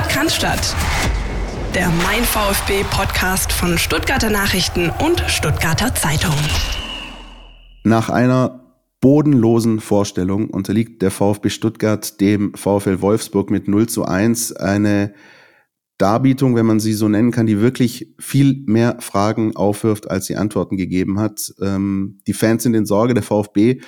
[0.00, 0.58] Sport kann.
[1.74, 6.34] Der Mein VfB Podcast von Stuttgarter Nachrichten und Stuttgarter Zeitung.
[7.84, 14.52] Nach einer bodenlosen Vorstellung unterliegt der VfB Stuttgart dem VfL Wolfsburg mit 0 zu 1.
[14.56, 15.12] Eine
[15.98, 20.36] Darbietung, wenn man sie so nennen kann, die wirklich viel mehr Fragen aufwirft, als sie
[20.36, 21.52] Antworten gegeben hat.
[21.60, 23.14] Ähm, die Fans sind in Sorge.
[23.14, 23.80] Der VfB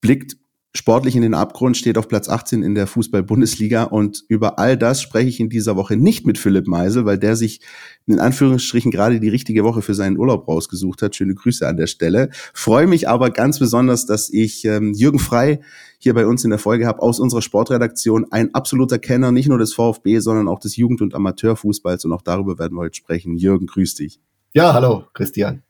[0.00, 0.36] blickt
[0.74, 5.02] sportlich in den Abgrund, steht auf Platz 18 in der Fußball-Bundesliga und über all das
[5.02, 7.60] spreche ich in dieser Woche nicht mit Philipp Meisel, weil der sich
[8.06, 11.14] in Anführungsstrichen gerade die richtige Woche für seinen Urlaub rausgesucht hat.
[11.14, 12.30] Schöne Grüße an der Stelle.
[12.54, 15.60] Freue mich aber ganz besonders, dass ich ähm, Jürgen Frei
[15.98, 18.32] hier bei uns in der Folge habe aus unserer Sportredaktion.
[18.32, 22.22] Ein absoluter Kenner nicht nur des VfB, sondern auch des Jugend- und Amateurfußballs und auch
[22.22, 23.36] darüber werden wir heute sprechen.
[23.36, 24.20] Jürgen, grüß dich.
[24.54, 25.62] Ja, hallo, Christian.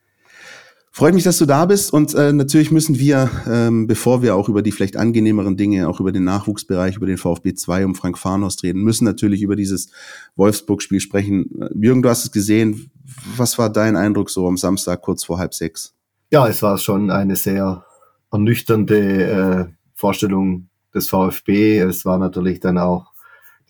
[0.94, 4.50] Freut mich, dass du da bist und äh, natürlich müssen wir, ähm, bevor wir auch
[4.50, 8.18] über die vielleicht angenehmeren Dinge, auch über den Nachwuchsbereich, über den VfB 2 um Frank
[8.18, 9.90] Farnhorst reden, müssen natürlich über dieses
[10.36, 11.46] Wolfsburg-Spiel sprechen.
[11.74, 12.90] Jürgen, du hast es gesehen.
[13.36, 15.94] Was war dein Eindruck so am Samstag kurz vor halb sechs?
[16.30, 17.86] Ja, es war schon eine sehr
[18.30, 21.78] ernüchternde äh, Vorstellung des VfB.
[21.78, 23.12] Es war natürlich dann auch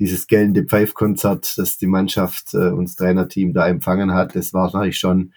[0.01, 4.35] dieses gellende Pfeifkonzert, das die Mannschaft äh, und das Trainerteam da empfangen hat.
[4.35, 5.33] Es war natürlich schon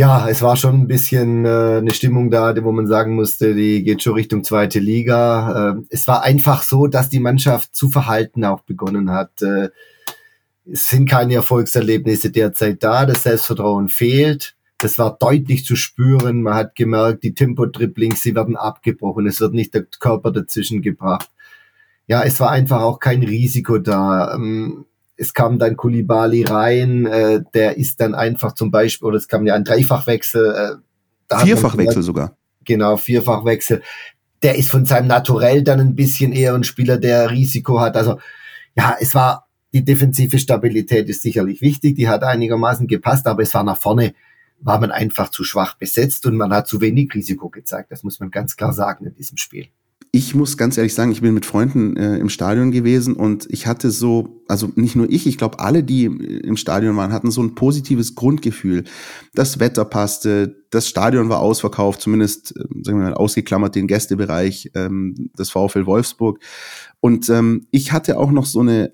[0.00, 3.82] ja, es war schon ein bisschen äh, eine Stimmung da, wo man sagen musste, die
[3.82, 5.72] geht schon Richtung zweite Liga.
[5.72, 9.42] Äh, es war einfach so, dass die Mannschaft zu verhalten auch begonnen hat.
[9.42, 9.68] Äh,
[10.64, 14.56] es sind keine Erfolgserlebnisse derzeit da, das Selbstvertrauen fehlt.
[14.78, 16.40] Das war deutlich zu spüren.
[16.40, 19.26] Man hat gemerkt, die Tempo-Dribblings, sie werden abgebrochen.
[19.26, 21.30] Es wird nicht der Körper dazwischen gebracht.
[22.06, 24.34] Ja, es war einfach auch kein Risiko da.
[24.34, 24.86] Ähm,
[25.20, 29.46] es kam dann Kulibali rein, äh, der ist dann einfach zum Beispiel, oder es kam
[29.46, 30.80] ja ein Dreifachwechsel.
[31.30, 32.36] Äh, Vierfachwechsel sogar.
[32.64, 33.82] Genau, Vierfachwechsel.
[34.42, 37.98] Der ist von seinem Naturell dann ein bisschen eher ein Spieler, der Risiko hat.
[37.98, 38.18] Also
[38.74, 43.52] ja, es war, die defensive Stabilität ist sicherlich wichtig, die hat einigermaßen gepasst, aber es
[43.52, 44.14] war nach vorne,
[44.58, 47.92] war man einfach zu schwach besetzt und man hat zu wenig Risiko gezeigt.
[47.92, 49.66] Das muss man ganz klar sagen in diesem Spiel
[50.12, 53.68] ich muss ganz ehrlich sagen, ich bin mit Freunden äh, im Stadion gewesen und ich
[53.68, 57.40] hatte so, also nicht nur ich, ich glaube alle, die im Stadion waren, hatten so
[57.42, 58.84] ein positives Grundgefühl.
[59.34, 64.72] Das Wetter passte, das Stadion war ausverkauft, zumindest, äh, sagen wir mal, ausgeklammert den Gästebereich
[64.74, 66.40] ähm, des VfL Wolfsburg.
[66.98, 68.92] Und ähm, ich hatte auch noch so eine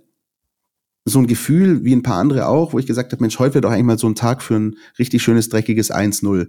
[1.08, 3.62] so ein Gefühl, wie ein paar andere auch, wo ich gesagt habe, Mensch, heute wäre
[3.62, 6.48] doch eigentlich mal so ein Tag für ein richtig schönes, dreckiges 1-0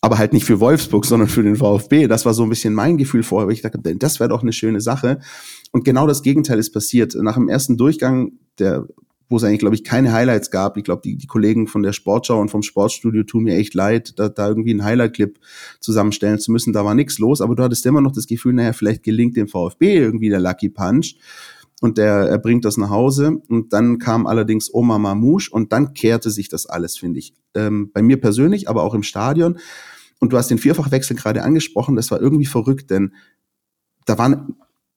[0.00, 2.06] aber halt nicht für Wolfsburg, sondern für den VfB.
[2.06, 4.52] Das war so ein bisschen mein Gefühl vorher, weil ich dachte, das wäre doch eine
[4.52, 5.18] schöne Sache.
[5.72, 7.14] Und genau das Gegenteil ist passiert.
[7.14, 8.86] Nach dem ersten Durchgang, der,
[9.28, 11.92] wo es eigentlich, glaube ich, keine Highlights gab, ich glaube, die, die Kollegen von der
[11.92, 15.38] Sportschau und vom Sportstudio tun mir echt leid, da, da irgendwie einen Highlight-Clip
[15.80, 16.72] zusammenstellen zu müssen.
[16.72, 19.48] Da war nichts los, aber du hattest immer noch das Gefühl, naja, vielleicht gelingt dem
[19.48, 21.16] VfB irgendwie der Lucky Punch
[21.80, 23.40] und der er bringt das nach Hause.
[23.48, 27.34] Und dann kam allerdings Oma Mamouche und dann kehrte sich das alles, finde ich.
[27.54, 29.58] Ähm, bei mir persönlich, aber auch im Stadion.
[30.20, 33.14] Und du hast den Vierfachwechsel gerade angesprochen, das war irgendwie verrückt, denn
[34.04, 34.56] da waren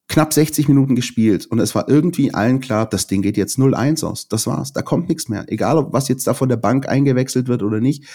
[0.09, 4.05] knapp 60 Minuten gespielt und es war irgendwie allen klar, das Ding geht jetzt 0-1
[4.05, 4.27] aus.
[4.27, 4.73] Das war's.
[4.73, 5.45] Da kommt nichts mehr.
[5.47, 8.05] Egal, ob was jetzt da von der Bank eingewechselt wird oder nicht.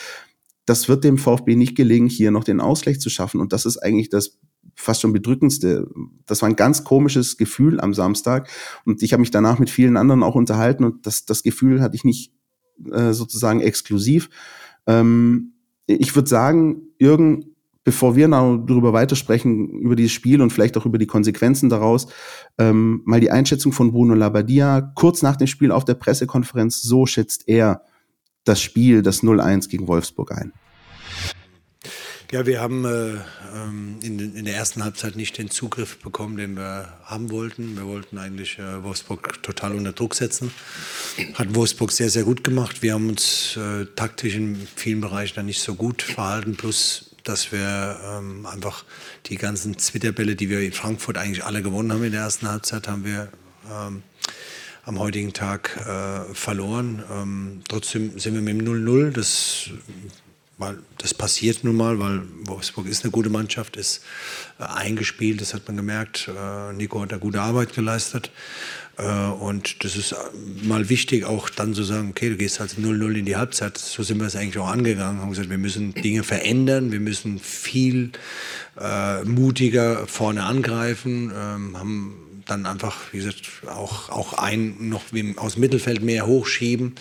[0.67, 3.41] Das wird dem VfB nicht gelingen, hier noch den Ausgleich zu schaffen.
[3.41, 4.39] Und das ist eigentlich das
[4.79, 5.89] fast schon bedrückendste.
[6.27, 8.49] Das war ein ganz komisches Gefühl am Samstag.
[8.85, 11.97] Und ich habe mich danach mit vielen anderen auch unterhalten und das, das Gefühl hatte
[11.97, 12.33] ich nicht
[12.93, 14.31] äh, sozusagen exklusiv.
[14.87, 15.55] Ähm,
[15.87, 20.87] ich würde sagen, Jürgen, bevor wir noch darüber weitersprechen, über dieses Spiel und vielleicht auch
[20.87, 22.07] über die Konsequenzen daraus,
[22.59, 24.93] ähm, mal die Einschätzung von Bruno Labbadia.
[24.95, 27.83] Kurz nach dem Spiel auf der Pressekonferenz, so schätzt er
[28.45, 30.53] das Spiel, das 0-1 gegen Wolfsburg ein.
[32.31, 33.15] Ja, wir haben äh,
[33.57, 37.75] ähm, in, in, der ersten Halbzeit nicht den Zugriff bekommen, den wir haben wollten.
[37.75, 40.53] Wir wollten eigentlich äh, Wolfsburg total unter Druck setzen.
[41.33, 42.83] Hat Wolfsburg sehr, sehr gut gemacht.
[42.83, 47.51] Wir haben uns äh, taktisch in vielen Bereichen dann nicht so gut verhalten, plus dass
[47.51, 48.85] wir ähm, einfach
[49.27, 52.89] die ganzen Zwitterbälle, die wir in Frankfurt eigentlich alle gewonnen haben in der ersten Halbzeit,
[52.89, 53.33] haben wir
[53.73, 54.03] ähm,
[54.85, 57.03] am heutigen Tag äh, verloren.
[57.11, 59.13] Ähm, trotzdem sind wir mit dem 0-0.
[59.13, 59.71] Das
[60.59, 64.05] weil das passiert nun mal, weil Wolfsburg ist eine gute Mannschaft, ist
[64.59, 66.29] äh, eingespielt, das hat man gemerkt.
[66.29, 68.31] Äh, Nico hat da gute Arbeit geleistet.
[68.99, 70.15] Äh, und das ist
[70.63, 73.79] mal wichtig, auch dann zu sagen, okay, du gehst halt 0-0 in die Halbzeit.
[73.79, 77.39] So sind wir es eigentlich auch angegangen, haben gesagt, wir müssen Dinge verändern, wir müssen
[77.39, 78.11] viel
[78.81, 85.03] äh, mutiger vorne angreifen, ähm, haben dann einfach, wie gesagt, auch, auch ein noch
[85.37, 86.95] aus dem Mittelfeld mehr hochschieben.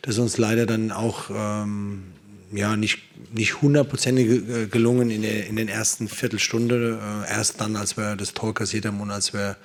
[0.00, 2.04] Das uns leider dann auch ähm,
[2.52, 2.98] ja, nicht,
[3.34, 7.00] nicht hundertprozentig äh, gelungen in, der, in den ersten Viertelstunde.
[7.26, 9.56] Äh, erst dann, als wir das Tor kassiert haben und als wir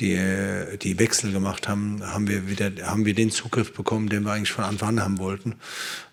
[0.00, 0.18] die,
[0.80, 4.52] die Wechsel gemacht haben, haben wir wieder, haben wir den Zugriff bekommen, den wir eigentlich
[4.52, 5.56] von Anfang an haben wollten.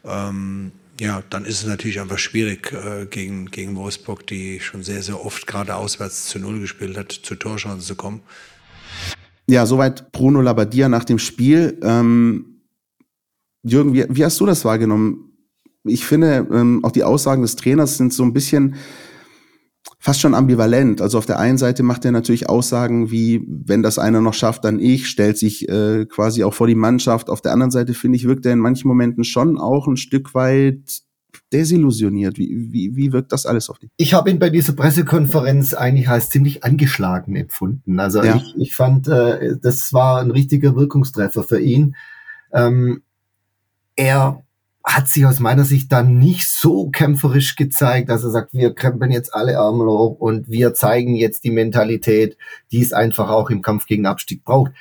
[0.03, 5.03] Ähm, ja, dann ist es natürlich einfach schwierig äh, gegen, gegen Wolfsburg, die schon sehr,
[5.03, 8.21] sehr oft gerade auswärts zu Null gespielt hat, zu Torchancen zu kommen.
[9.47, 11.77] Ja, soweit Bruno Labbadia nach dem Spiel.
[11.83, 12.62] Ähm,
[13.63, 15.35] Jürgen, wie, wie hast du das wahrgenommen?
[15.86, 18.76] Ich finde, ähm, auch die Aussagen des Trainers sind so ein bisschen
[20.06, 21.02] fast schon ambivalent.
[21.02, 24.64] Also auf der einen Seite macht er natürlich Aussagen wie, wenn das einer noch schafft,
[24.64, 27.30] dann ich, stellt sich äh, quasi auch vor die Mannschaft.
[27.30, 30.36] Auf der anderen Seite finde ich, wirkt er in manchen Momenten schon auch ein Stück
[30.36, 31.02] weit
[31.52, 32.38] desillusioniert.
[32.38, 33.90] Wie, wie, wie wirkt das alles auf dich?
[33.98, 38.00] Ich habe ihn bei dieser Pressekonferenz eigentlich als ziemlich angeschlagen empfunden.
[38.00, 38.36] Also ja.
[38.36, 41.96] ich, ich fand, äh, das war ein richtiger Wirkungstreffer für ihn.
[42.54, 43.02] Ähm,
[43.96, 44.44] er
[44.86, 49.12] hat sich aus meiner Sicht dann nicht so kämpferisch gezeigt, dass er sagt, wir krempeln
[49.12, 52.38] jetzt alle Arme hoch und wir zeigen jetzt die Mentalität,
[52.72, 54.72] die es einfach auch im Kampf gegen Abstieg braucht.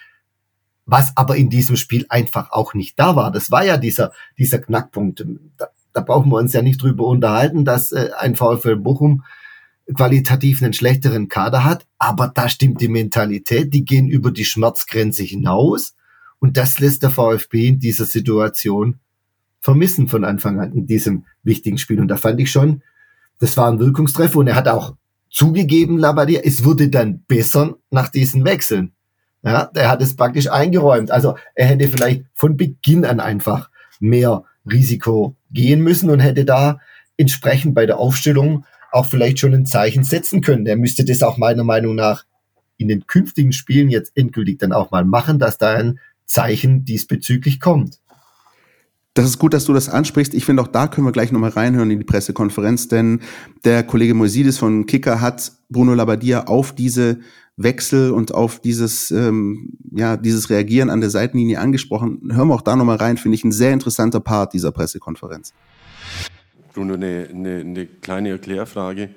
[0.84, 3.32] Was aber in diesem Spiel einfach auch nicht da war.
[3.32, 5.24] Das war ja dieser, dieser Knackpunkt.
[5.56, 9.24] Da, da brauchen wir uns ja nicht drüber unterhalten, dass äh, ein VfL Bochum
[9.94, 15.22] qualitativ einen schlechteren Kader hat, aber da stimmt die Mentalität, die gehen über die Schmerzgrenze
[15.22, 15.94] hinaus
[16.38, 19.00] und das lässt der VfB in dieser Situation
[19.64, 21.98] vermissen von Anfang an in diesem wichtigen Spiel.
[21.98, 22.82] Und da fand ich schon,
[23.40, 24.94] das war ein Wirkungstreffer und er hat auch
[25.30, 28.92] zugegeben, Labadia, es wurde dann besser nach diesen Wechseln.
[29.42, 31.10] Ja, der hat es praktisch eingeräumt.
[31.10, 33.70] Also er hätte vielleicht von Beginn an einfach
[34.00, 36.78] mehr Risiko gehen müssen und hätte da
[37.16, 40.66] entsprechend bei der Aufstellung auch vielleicht schon ein Zeichen setzen können.
[40.66, 42.26] Er müsste das auch meiner Meinung nach
[42.76, 47.60] in den künftigen Spielen jetzt endgültig dann auch mal machen, dass da ein Zeichen diesbezüglich
[47.60, 47.98] kommt.
[49.14, 50.34] Das ist gut, dass du das ansprichst.
[50.34, 53.20] Ich finde, auch da können wir gleich nochmal reinhören in die Pressekonferenz, denn
[53.64, 57.20] der Kollege Moisidis von Kicker hat Bruno Labbadia auf diese
[57.56, 62.32] Wechsel und auf dieses, ähm, ja, dieses Reagieren an der Seitenlinie angesprochen.
[62.32, 65.54] Hören wir auch da nochmal rein, finde ich ein sehr interessanter Part dieser Pressekonferenz.
[66.72, 69.10] Bruno, eine, eine, eine kleine Erklärfrage.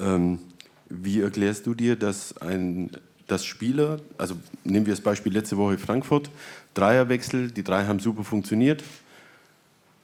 [0.00, 0.40] Ähm,
[0.88, 2.90] wie erklärst du dir, dass ein
[3.28, 6.30] dass Spieler, also nehmen wir das Beispiel letzte Woche Frankfurt,
[6.72, 8.82] Dreierwechsel, die drei haben super funktioniert,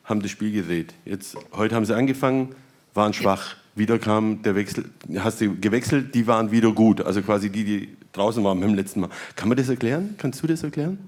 [0.05, 0.95] haben das Spiel gedreht.
[1.05, 2.55] Jetzt, heute haben sie angefangen,
[2.95, 3.56] waren schwach.
[3.75, 4.85] Wieder kam der Wechsel,
[5.19, 7.01] hast du gewechselt, die waren wieder gut.
[7.01, 9.11] Also quasi die, die draußen waren beim letzten Mal.
[9.35, 10.15] Kann man das erklären?
[10.17, 10.99] Kannst du das erklären?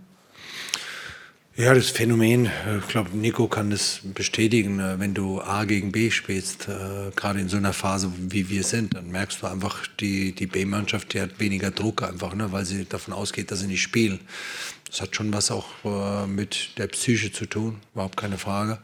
[1.58, 5.90] Ja, das Phänomen, äh, ich glaube, Nico kann das bestätigen, äh, wenn du A gegen
[5.90, 9.86] B spielst, äh, gerade in so einer Phase, wie wir sind, dann merkst du einfach,
[9.98, 13.68] die, die B-Mannschaft, die hat weniger Druck einfach, ne, weil sie davon ausgeht, dass sie
[13.68, 14.20] nicht spielen.
[14.96, 18.78] Das hat schon was auch äh, mit der Psyche zu tun, überhaupt keine Frage.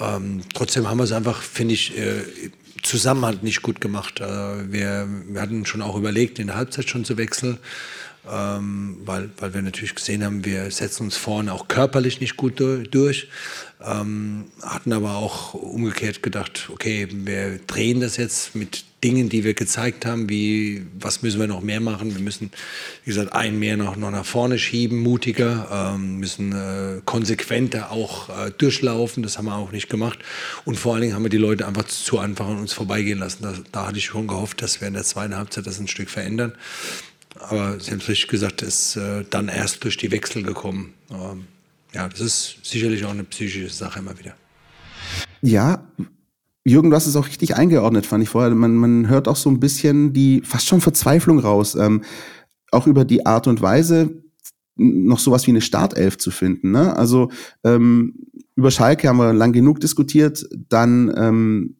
[0.00, 2.24] Ähm, trotzdem haben wir es einfach, finde ich, äh,
[2.82, 4.20] zusammen halt nicht gut gemacht.
[4.20, 7.58] Äh, wir, wir hatten schon auch überlegt, in der Halbzeit schon zu wechseln
[8.30, 12.60] ähm, weil, weil wir natürlich gesehen haben, wir setzen uns vorne auch körperlich nicht gut
[12.60, 13.28] durch.
[13.84, 19.52] Ähm, hatten aber auch umgekehrt gedacht, okay, wir drehen das jetzt mit Dingen, die wir
[19.52, 22.14] gezeigt haben, wie was müssen wir noch mehr machen.
[22.14, 22.50] Wir müssen,
[23.04, 28.30] wie gesagt, einen mehr noch, noch nach vorne schieben, mutiger, ähm, müssen äh, konsequenter auch
[28.30, 29.22] äh, durchlaufen.
[29.22, 30.18] Das haben wir auch nicht gemacht.
[30.64, 33.42] Und vor allen Dingen haben wir die Leute einfach zu einfach an uns vorbeigehen lassen.
[33.42, 36.08] Da, da hatte ich schon gehofft, dass wir in der zweiten Halbzeit das ein Stück
[36.08, 36.54] verändern.
[37.38, 40.94] Aber Sie haben es richtig gesagt, ist äh, dann erst durch die Wechsel gekommen.
[41.10, 41.44] Ähm,
[41.94, 44.34] ja, das ist sicherlich auch eine psychische Sache immer wieder.
[45.42, 45.86] Ja,
[46.64, 48.52] Jürgen, du hast es auch richtig eingeordnet, fand ich vorher.
[48.54, 51.76] Man, man hört auch so ein bisschen die fast schon Verzweiflung raus.
[51.76, 52.02] Ähm,
[52.72, 54.22] auch über die Art und Weise,
[54.74, 56.72] noch sowas wie eine Startelf zu finden.
[56.72, 56.96] Ne?
[56.96, 57.30] Also
[57.64, 58.14] ähm,
[58.56, 60.46] über Schalke haben wir lang genug diskutiert.
[60.68, 61.76] Dann ähm,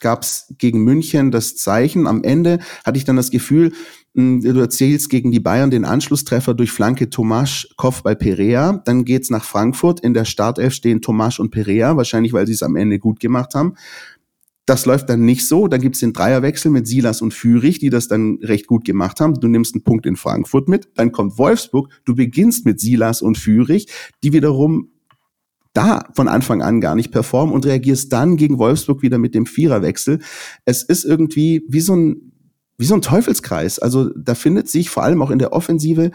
[0.00, 2.06] gab es gegen München das Zeichen.
[2.06, 3.72] Am Ende hatte ich dann das Gefühl,
[4.16, 8.82] du erzählst gegen die Bayern den Anschlusstreffer durch Flanke Tomasch, Kopfball Perea.
[8.84, 10.00] Dann geht's nach Frankfurt.
[10.00, 13.54] In der Startelf stehen Tomasch und Perea, wahrscheinlich weil sie es am Ende gut gemacht
[13.54, 13.74] haben.
[14.64, 15.68] Das läuft dann nicht so.
[15.68, 19.34] Dann gibt's den Dreierwechsel mit Silas und Fürich, die das dann recht gut gemacht haben.
[19.34, 20.88] Du nimmst einen Punkt in Frankfurt mit.
[20.94, 21.88] Dann kommt Wolfsburg.
[22.04, 23.86] Du beginnst mit Silas und Fürich,
[24.24, 24.90] die wiederum
[25.72, 29.44] da von Anfang an gar nicht performen und reagierst dann gegen Wolfsburg wieder mit dem
[29.44, 30.20] Viererwechsel.
[30.64, 32.32] Es ist irgendwie wie so ein
[32.78, 33.78] wie so ein Teufelskreis.
[33.78, 36.10] Also da findet sich vor allem auch in der Offensive,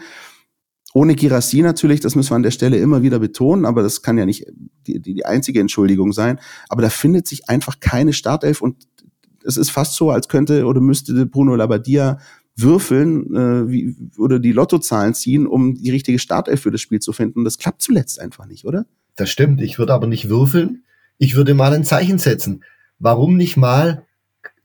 [0.94, 4.18] ohne Girassi natürlich, das müssen wir an der Stelle immer wieder betonen, aber das kann
[4.18, 4.46] ja nicht
[4.86, 6.38] die, die, die einzige Entschuldigung sein.
[6.68, 8.86] Aber da findet sich einfach keine Startelf und
[9.44, 12.18] es ist fast so, als könnte oder müsste Bruno Labbadia
[12.54, 17.12] würfeln äh, wie, oder die Lottozahlen ziehen, um die richtige Startelf für das Spiel zu
[17.12, 17.44] finden.
[17.44, 18.84] das klappt zuletzt einfach nicht, oder?
[19.16, 19.62] Das stimmt.
[19.62, 20.84] Ich würde aber nicht würfeln.
[21.18, 22.64] Ich würde mal ein Zeichen setzen.
[22.98, 24.04] Warum nicht mal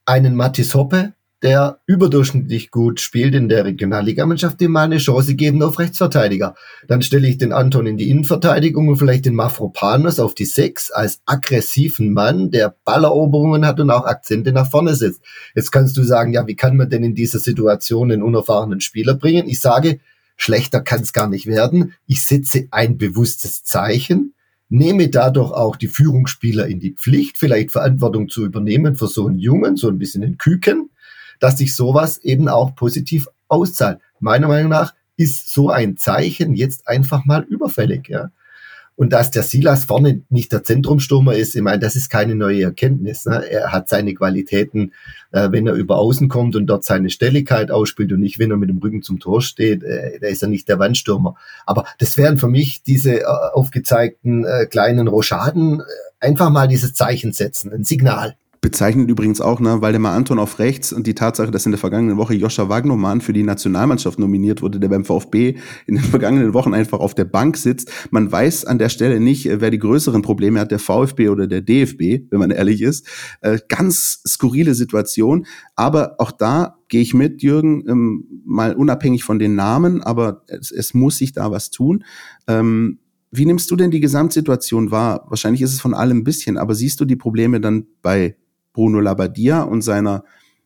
[0.06, 1.14] einen Matis Hoppe
[1.44, 6.56] der überdurchschnittlich gut spielt in der Regionalligamannschaft, dem mal eine Chance geben auf Rechtsverteidiger.
[6.88, 10.90] Dann stelle ich den Anton in die Innenverteidigung und vielleicht den Mafropanos auf die Sechs
[10.90, 15.22] als aggressiven Mann, der Balleroberungen hat und auch Akzente nach vorne setzt.
[15.54, 19.14] Jetzt kannst du sagen, ja, wie kann man denn in dieser Situation einen unerfahrenen Spieler
[19.14, 19.48] bringen?
[19.48, 20.00] Ich sage,
[20.38, 21.94] schlechter kann es gar nicht werden.
[22.08, 24.34] Ich setze ein bewusstes Zeichen,
[24.70, 29.38] nehme dadurch auch die Führungsspieler in die Pflicht, vielleicht Verantwortung zu übernehmen für so einen
[29.38, 30.90] Jungen, so ein bisschen einen Küken
[31.40, 34.00] dass sich sowas eben auch positiv auszahlt.
[34.20, 38.30] Meiner Meinung nach ist so ein Zeichen jetzt einfach mal überfällig, ja.
[38.98, 42.64] Und dass der Silas vorne nicht der Zentrumstürmer ist, ich meine, das ist keine neue
[42.64, 43.28] Erkenntnis.
[43.28, 43.48] Ne?
[43.48, 44.92] Er hat seine Qualitäten,
[45.32, 48.58] äh, wenn er über außen kommt und dort seine Stelligkeit ausspielt und nicht, wenn er
[48.58, 51.36] mit dem Rücken zum Tor steht, äh, da ist er nicht der Wandstürmer.
[51.68, 55.84] Aber das wären für mich diese äh, aufgezeigten äh, kleinen Rochaden, äh,
[56.20, 58.36] einfach mal dieses Zeichen setzen, ein Signal.
[58.62, 62.18] Bezeichnet übrigens auch, ne, Waldemar Anton auf rechts und die Tatsache, dass in der vergangenen
[62.18, 66.74] Woche Joscha Wagnermann für die Nationalmannschaft nominiert wurde, der beim VfB in den vergangenen Wochen
[66.74, 67.92] einfach auf der Bank sitzt.
[68.10, 71.48] Man weiß an der Stelle nicht, äh, wer die größeren Probleme hat, der VfB oder
[71.48, 73.08] der DFB, wenn man ehrlich ist.
[73.42, 75.46] Äh, ganz skurrile Situation.
[75.76, 80.72] Aber auch da gehe ich mit, Jürgen, ähm, mal unabhängig von den Namen, aber es,
[80.72, 82.04] es muss sich da was tun.
[82.48, 83.00] Ähm,
[83.32, 85.26] wie nimmst du denn die Gesamtsituation wahr?
[85.28, 88.38] Wahrscheinlich ist es von allem ein bisschen, aber siehst du die Probleme dann bei
[88.78, 90.24] Bruno Labbadia und seiner,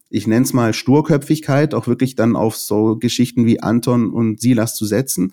[0.09, 4.75] ich nenne es mal Sturköpfigkeit, auch wirklich dann auf so Geschichten wie Anton und Silas
[4.75, 5.31] zu setzen?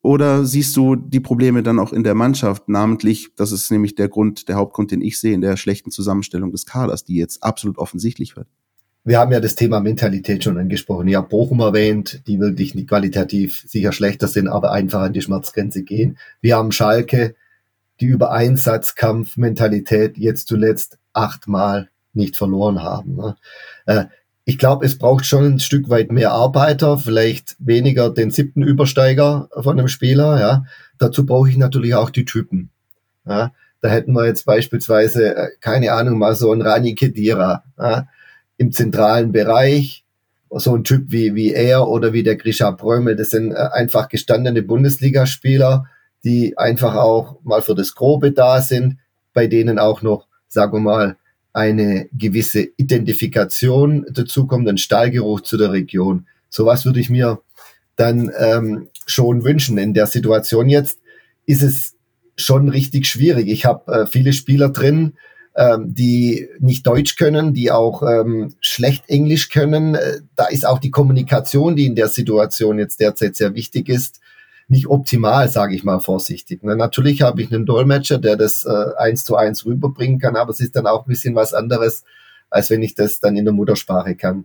[0.00, 4.08] Oder siehst du die Probleme dann auch in der Mannschaft, namentlich, das ist nämlich der
[4.08, 7.78] Grund, der Hauptgrund, den ich sehe, in der schlechten Zusammenstellung des Kaders, die jetzt absolut
[7.78, 8.46] offensichtlich wird?
[9.02, 11.08] Wir haben ja das Thema Mentalität schon angesprochen.
[11.08, 15.20] Ich habe Bochum erwähnt, die wirklich nicht qualitativ sicher schlechter sind, aber einfach an die
[15.20, 16.16] Schmerzgrenze gehen.
[16.40, 17.34] Wir haben Schalke,
[18.00, 23.16] die über Einsatzkampfmentalität jetzt zuletzt achtmal nicht verloren haben.
[23.16, 23.36] Ne?
[23.86, 24.04] Äh,
[24.44, 29.50] ich glaube, es braucht schon ein Stück weit mehr Arbeiter, vielleicht weniger den siebten Übersteiger
[29.52, 30.40] von einem Spieler.
[30.40, 30.64] Ja.
[30.96, 32.70] Dazu brauche ich natürlich auch die Typen.
[33.26, 33.52] Ja.
[33.80, 38.08] Da hätten wir jetzt beispielsweise, äh, keine Ahnung, mal so ein Rani Kedira ja,
[38.56, 40.04] im zentralen Bereich,
[40.50, 43.16] so ein Typ wie, wie er oder wie der Grisha Brömel.
[43.16, 45.86] Das sind äh, einfach gestandene Bundesligaspieler,
[46.24, 48.96] die einfach auch mal für das Grobe da sind,
[49.32, 51.16] bei denen auch noch sagen wir mal,
[51.52, 56.26] eine gewisse Identifikation dazukommt, ein Stahlgeruch zu der Region.
[56.50, 57.40] Sowas würde ich mir
[57.96, 59.78] dann ähm, schon wünschen.
[59.78, 61.00] In der Situation jetzt
[61.46, 61.96] ist es
[62.36, 63.48] schon richtig schwierig.
[63.48, 65.14] Ich habe äh, viele Spieler drin,
[65.56, 69.96] ähm, die nicht Deutsch können, die auch ähm, schlecht Englisch können.
[69.96, 74.20] Äh, da ist auch die Kommunikation, die in der Situation jetzt derzeit sehr wichtig ist,
[74.68, 76.62] nicht optimal, sage ich mal vorsichtig.
[76.62, 76.76] Ne?
[76.76, 80.60] Natürlich habe ich einen Dolmetscher, der das äh, eins zu eins rüberbringen kann, aber es
[80.60, 82.04] ist dann auch ein bisschen was anderes,
[82.50, 84.44] als wenn ich das dann in der Muttersprache kann.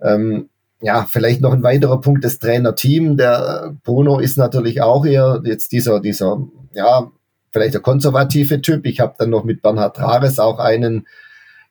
[0.00, 0.48] Ähm,
[0.80, 3.16] ja, vielleicht noch ein weiterer Punkt, das Trainerteam.
[3.16, 6.40] Der Bruno ist natürlich auch eher jetzt dieser, dieser,
[6.72, 7.10] ja,
[7.50, 8.86] vielleicht der konservative Typ.
[8.86, 11.08] Ich habe dann noch mit Bernhard Rares auch einen,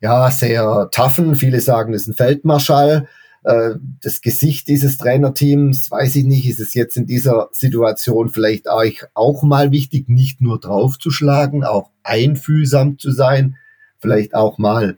[0.01, 3.07] ja, sehr toughen, viele sagen, das ist ein Feldmarschall,
[3.47, 8.67] äh, das Gesicht dieses Trainerteams, weiß ich nicht, ist es jetzt in dieser Situation vielleicht
[8.67, 13.55] euch auch mal wichtig, nicht nur draufzuschlagen, auch einfühlsam zu sein,
[13.99, 14.97] vielleicht auch mal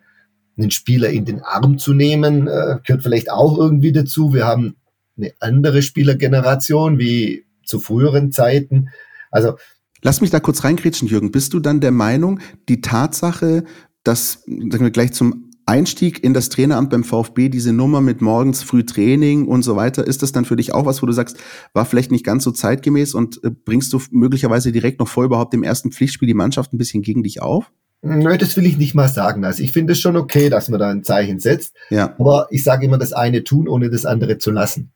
[0.57, 4.33] einen Spieler in den Arm zu nehmen, äh, gehört vielleicht auch irgendwie dazu.
[4.33, 4.77] Wir haben
[5.15, 8.89] eine andere Spielergeneration wie zu früheren Zeiten.
[9.29, 9.57] Also
[10.01, 11.31] Lass mich da kurz reinkritschen, Jürgen.
[11.31, 13.63] Bist du dann der Meinung, die Tatsache,
[14.03, 18.63] dass, sagen wir gleich zum Einstieg in das Traineramt beim VfB, diese Nummer mit morgens
[18.63, 21.37] früh Training und so weiter, ist das dann für dich auch was, wo du sagst,
[21.73, 25.53] war vielleicht nicht ganz so zeitgemäß und äh, bringst du möglicherweise direkt noch vor überhaupt
[25.53, 27.71] im ersten Pflichtspiel die Mannschaft ein bisschen gegen dich auf?
[28.01, 29.45] Nö, das will ich nicht mal sagen.
[29.45, 31.75] Also ich finde es schon okay, dass man da ein Zeichen setzt.
[31.89, 32.15] Ja.
[32.17, 34.91] Aber ich sage immer, das eine tun, ohne das andere zu lassen.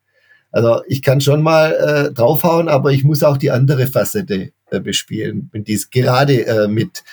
[0.50, 4.80] Also ich kann schon mal äh, draufhauen, aber ich muss auch die andere Facette äh,
[4.80, 5.50] bespielen.
[5.54, 7.04] Und dies gerade äh, mit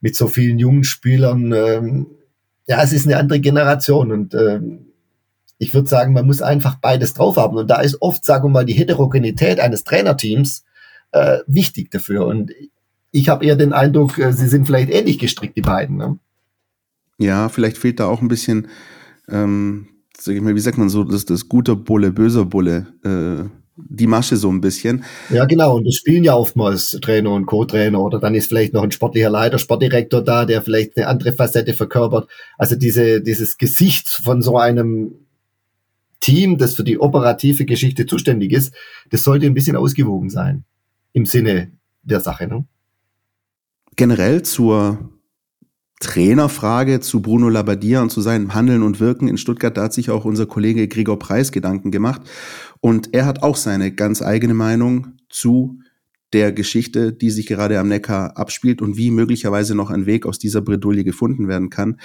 [0.00, 2.06] mit so vielen jungen Spielern ähm,
[2.66, 4.60] ja, es ist eine andere Generation und äh,
[5.58, 7.56] ich würde sagen, man muss einfach beides drauf haben.
[7.56, 10.64] Und da ist oft, sagen wir mal, die Heterogenität eines Trainerteams
[11.12, 12.26] äh, wichtig dafür.
[12.26, 12.52] Und
[13.10, 15.96] ich habe eher den Eindruck, äh, sie sind vielleicht ähnlich gestrickt, die beiden.
[15.96, 16.18] Ne?
[17.18, 18.68] Ja, vielleicht fehlt da auch ein bisschen,
[19.28, 22.86] ähm, sag ich mal, wie sagt man so, das, das gute Bulle, böser Bulle.
[23.02, 25.04] Äh die Masche so ein bisschen.
[25.30, 25.76] Ja, genau.
[25.76, 29.30] Und das spielen ja oftmals Trainer und Co-Trainer oder dann ist vielleicht noch ein sportlicher
[29.30, 32.28] Leiter, Sportdirektor da, der vielleicht eine andere Facette verkörpert.
[32.56, 35.14] Also diese, dieses Gesicht von so einem
[36.20, 38.74] Team, das für die operative Geschichte zuständig ist,
[39.10, 40.64] das sollte ein bisschen ausgewogen sein.
[41.12, 42.66] Im Sinne der Sache, ne?
[43.96, 45.10] Generell zur
[46.00, 50.10] Trainerfrage zu Bruno Labbadia und zu seinem Handeln und Wirken in Stuttgart, da hat sich
[50.10, 52.20] auch unser Kollege Gregor Preis Gedanken gemacht.
[52.80, 55.80] Und er hat auch seine ganz eigene Meinung zu
[56.32, 60.38] der Geschichte, die sich gerade am Neckar abspielt und wie möglicherweise noch ein Weg aus
[60.38, 62.00] dieser Bredouille gefunden werden kann.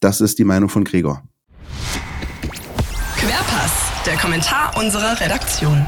[0.00, 1.22] Das ist die Meinung von Gregor.
[3.16, 5.86] Querpass, der Kommentar unserer Redaktion.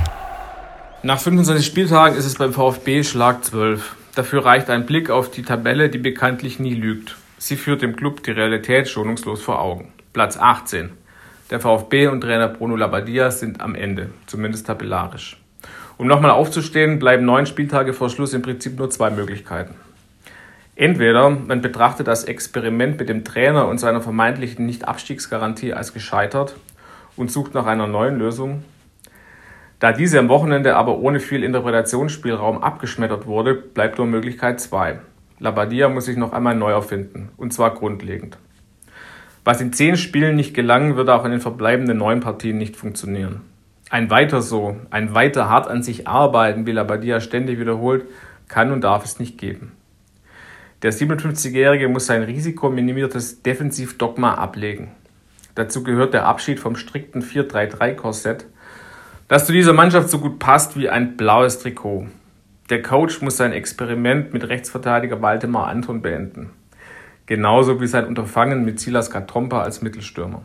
[1.03, 3.97] Nach 25 Spieltagen ist es beim VfB Schlag 12.
[4.15, 7.17] Dafür reicht ein Blick auf die Tabelle, die bekanntlich nie lügt.
[7.39, 9.93] Sie führt dem Club die Realität schonungslos vor Augen.
[10.13, 10.91] Platz 18.
[11.51, 15.43] Der VfB und Trainer Bruno Labbadia sind am Ende, zumindest tabellarisch.
[15.97, 19.75] Um nochmal aufzustehen, bleiben neun Spieltage vor Schluss im Prinzip nur zwei Möglichkeiten.
[20.77, 26.55] Entweder man betrachtet das Experiment mit dem Trainer und seiner vermeintlichen Nicht-Abstiegsgarantie als gescheitert
[27.17, 28.63] und sucht nach einer neuen Lösung.
[29.81, 34.99] Da diese am Wochenende aber ohne viel Interpretationsspielraum abgeschmettert wurde, bleibt nur Möglichkeit 2.
[35.39, 38.37] Labadia muss sich noch einmal neu erfinden, und zwar grundlegend.
[39.49, 43.41] Was in zehn Spielen nicht gelang, wird auch in den verbleibenden neun Partien nicht funktionieren.
[43.89, 48.05] Ein weiter so, ein weiter hart an sich arbeiten, wie Labadia ständig wiederholt,
[48.49, 49.73] kann und darf es nicht geben.
[50.83, 54.91] Der 57-Jährige muss sein risikominimiertes Defensivdogma ablegen.
[55.55, 58.45] Dazu gehört der Abschied vom strikten 4-3-3-Korsett,
[59.29, 62.07] das zu dieser Mannschaft so gut passt wie ein blaues Trikot.
[62.69, 66.51] Der Coach muss sein Experiment mit Rechtsverteidiger Waldemar Anton beenden.
[67.29, 70.41] Genauso wie sein Unterfangen mit Silas Katompa als Mittelstürmer.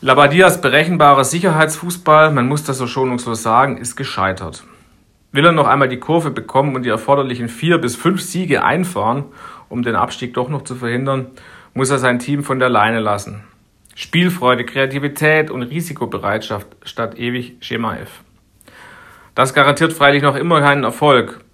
[0.00, 4.64] Labadias berechenbarer Sicherheitsfußball, man muss das so schonungslos sagen, ist gescheitert.
[5.30, 9.26] Will er noch einmal die Kurve bekommen und die erforderlichen vier bis fünf Siege einfahren,
[9.68, 11.26] um den Abstieg doch noch zu verhindern,
[11.74, 13.42] muss er sein Team von der Leine lassen.
[13.94, 18.24] Spielfreude, Kreativität und Risikobereitschaft statt ewig Schema F.
[19.34, 21.44] Das garantiert freilich noch immer keinen Erfolg.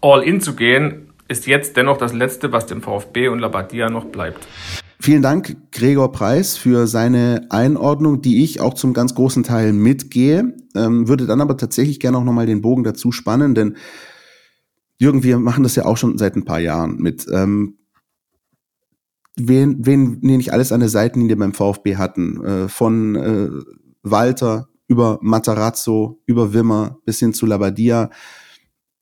[0.00, 4.04] All in zu gehen, ist jetzt dennoch das Letzte, was dem VfB und Labadia noch
[4.04, 4.46] bleibt.
[5.00, 10.54] Vielen Dank, Gregor Preis, für seine Einordnung, die ich auch zum ganz großen Teil mitgehe.
[10.76, 13.76] Ähm, würde dann aber tatsächlich gerne auch nochmal den Bogen dazu spannen, denn
[14.98, 17.26] Jürgen, wir machen das ja auch schon seit ein paar Jahren mit.
[17.32, 17.78] Ähm,
[19.36, 22.44] wen, wen wir nicht alles an der Seitenlinie beim VfB hatten.
[22.44, 23.50] Äh, von äh,
[24.04, 28.10] Walter über Matarazzo, über Wimmer bis hin zu Labadia.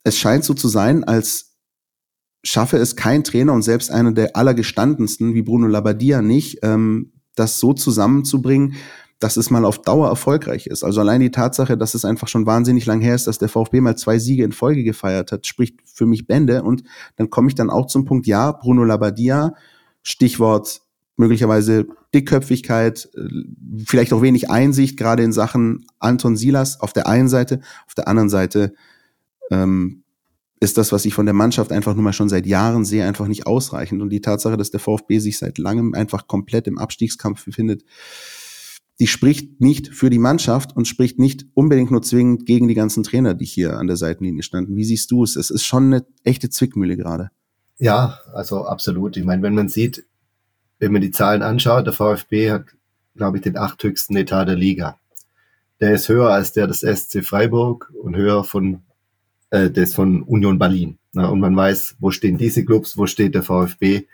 [0.02, 1.49] Es scheint so zu sein, als
[2.42, 7.58] schaffe es kein Trainer und selbst einer der allergestandensten wie Bruno Labadia nicht, ähm, das
[7.58, 8.74] so zusammenzubringen,
[9.18, 10.82] dass es mal auf Dauer erfolgreich ist.
[10.82, 13.82] Also allein die Tatsache, dass es einfach schon wahnsinnig lang her ist, dass der VfB
[13.82, 16.62] mal zwei Siege in Folge gefeiert hat, spricht für mich Bände.
[16.62, 16.82] Und
[17.16, 19.54] dann komme ich dann auch zum Punkt, ja, Bruno Labadia,
[20.02, 20.80] Stichwort
[21.16, 23.28] möglicherweise Dickköpfigkeit, äh,
[23.86, 28.08] vielleicht auch wenig Einsicht, gerade in Sachen Anton Silas auf der einen Seite, auf der
[28.08, 28.72] anderen Seite
[29.50, 29.99] ähm,
[30.60, 33.26] ist das, was ich von der Mannschaft einfach nur mal schon seit Jahren sehe, einfach
[33.26, 34.02] nicht ausreichend.
[34.02, 37.82] Und die Tatsache, dass der VfB sich seit langem einfach komplett im Abstiegskampf befindet,
[39.00, 43.02] die spricht nicht für die Mannschaft und spricht nicht unbedingt nur zwingend gegen die ganzen
[43.02, 44.76] Trainer, die hier an der Seitenlinie standen.
[44.76, 45.36] Wie siehst du es?
[45.36, 47.30] Es ist schon eine echte Zwickmühle gerade.
[47.78, 49.16] Ja, also absolut.
[49.16, 50.04] Ich meine, wenn man sieht,
[50.78, 52.66] wenn man die Zahlen anschaut, der VfB hat,
[53.16, 54.98] glaube ich, den achthöchsten Etat der Liga.
[55.80, 58.82] Der ist höher als der des SC Freiburg und höher von
[59.50, 60.98] äh, des von Union Berlin.
[61.12, 64.06] Na, und man weiß, wo stehen diese Clubs, wo steht der VfB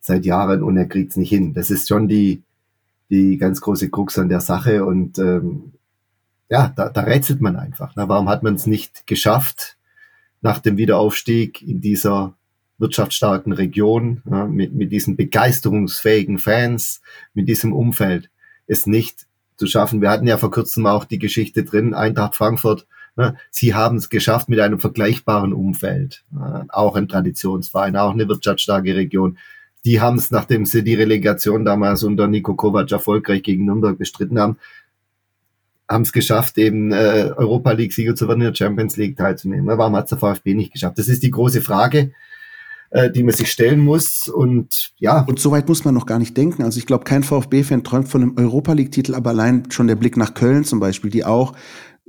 [0.00, 1.54] seit Jahren und er kriegt es nicht hin.
[1.54, 2.42] Das ist schon die,
[3.10, 5.72] die ganz große Krux an der Sache und ähm,
[6.48, 7.92] ja, da, da rätselt man einfach.
[7.96, 9.76] Na, warum hat man es nicht geschafft,
[10.42, 12.34] nach dem Wiederaufstieg in dieser
[12.78, 17.00] wirtschaftsstarken Region, ja, mit, mit diesen begeisterungsfähigen Fans,
[17.34, 18.30] mit diesem Umfeld,
[18.66, 20.02] es nicht zu schaffen.
[20.02, 22.86] Wir hatten ja vor kurzem auch die Geschichte drin, Eintracht Frankfurt,
[23.50, 28.94] sie haben es geschafft mit einem vergleichbaren Umfeld, ja, auch ein Traditionsverein, auch eine wirtschaftsstarke
[28.94, 29.38] Region.
[29.84, 34.38] Die haben es, nachdem sie die Relegation damals unter Nico Kovac erfolgreich gegen Nürnberg bestritten
[34.38, 34.58] haben,
[35.88, 39.78] haben es geschafft, eben äh, Europa League-Sieger zu werden, in der Champions League teilzunehmen.
[39.78, 40.98] Warum hat der VfB nicht geschafft?
[40.98, 42.12] Das ist die große Frage
[42.90, 44.28] äh, die man sich stellen muss.
[44.28, 45.24] Und ja.
[45.26, 46.62] Und so weit muss man noch gar nicht denken.
[46.62, 50.16] Also ich glaube, kein VfB-Fan träumt von einem Europa League-Titel, aber allein schon der Blick
[50.16, 51.54] nach Köln zum Beispiel, die auch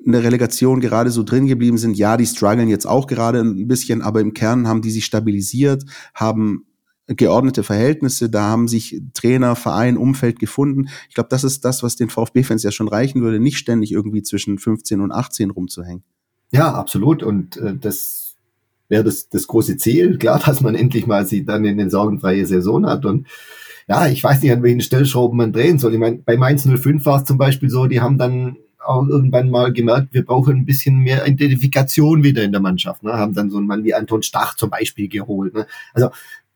[0.04, 1.98] in der Relegation gerade so drin geblieben sind.
[1.98, 5.84] Ja, die strugglen jetzt auch gerade ein bisschen, aber im Kern haben die sich stabilisiert,
[6.14, 6.66] haben
[7.08, 10.90] geordnete Verhältnisse, da haben sich Trainer, Verein, Umfeld gefunden.
[11.08, 14.24] Ich glaube, das ist das, was den VfB-Fans ja schon reichen würde, nicht ständig irgendwie
[14.24, 16.04] zwischen 15 und 18 rumzuhängen.
[16.52, 17.24] Ja, absolut.
[17.24, 18.36] Und äh, das
[18.90, 20.18] wäre das, das große Ziel.
[20.18, 23.28] Klar, dass man endlich mal sie dann in den sorgenfreie Saison hat und
[23.90, 25.94] ja, ich weiß nicht, an welchen Stellschrauben man drehen soll.
[25.94, 29.50] Ich meine, bei Mainz 05 war es zum Beispiel so, die haben dann auch irgendwann
[29.50, 33.04] mal gemerkt, wir brauchen ein bisschen mehr Identifikation wieder in der Mannschaft.
[33.04, 33.13] Ne?
[33.13, 35.54] Haben dann so einen Mann wie Anton Stach zum Beispiel geholt.
[35.54, 35.67] Ne?
[35.93, 36.10] Also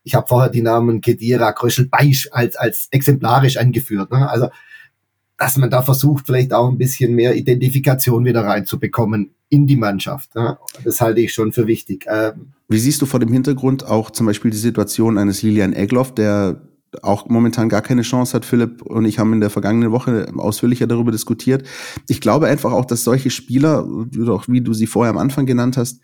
[0.04, 4.10] ich habe vorher die Namen Kedira, Kröschel, Beisch als, als exemplarisch angeführt.
[4.10, 4.28] Ne?
[4.28, 4.48] Also,
[5.38, 10.34] dass man da versucht, vielleicht auch ein bisschen mehr Identifikation wieder reinzubekommen in die Mannschaft.
[10.34, 10.58] Ne?
[10.84, 12.06] Das halte ich schon für wichtig.
[12.08, 16.14] Ähm, Wie siehst du vor dem Hintergrund auch zum Beispiel die Situation eines Lilian Egloff,
[16.14, 16.62] der
[17.00, 18.44] auch momentan gar keine Chance hat.
[18.44, 21.66] Philipp und ich haben in der vergangenen Woche ausführlicher darüber diskutiert.
[22.08, 26.00] Ich glaube einfach auch, dass solche Spieler, wie du sie vorher am Anfang genannt hast,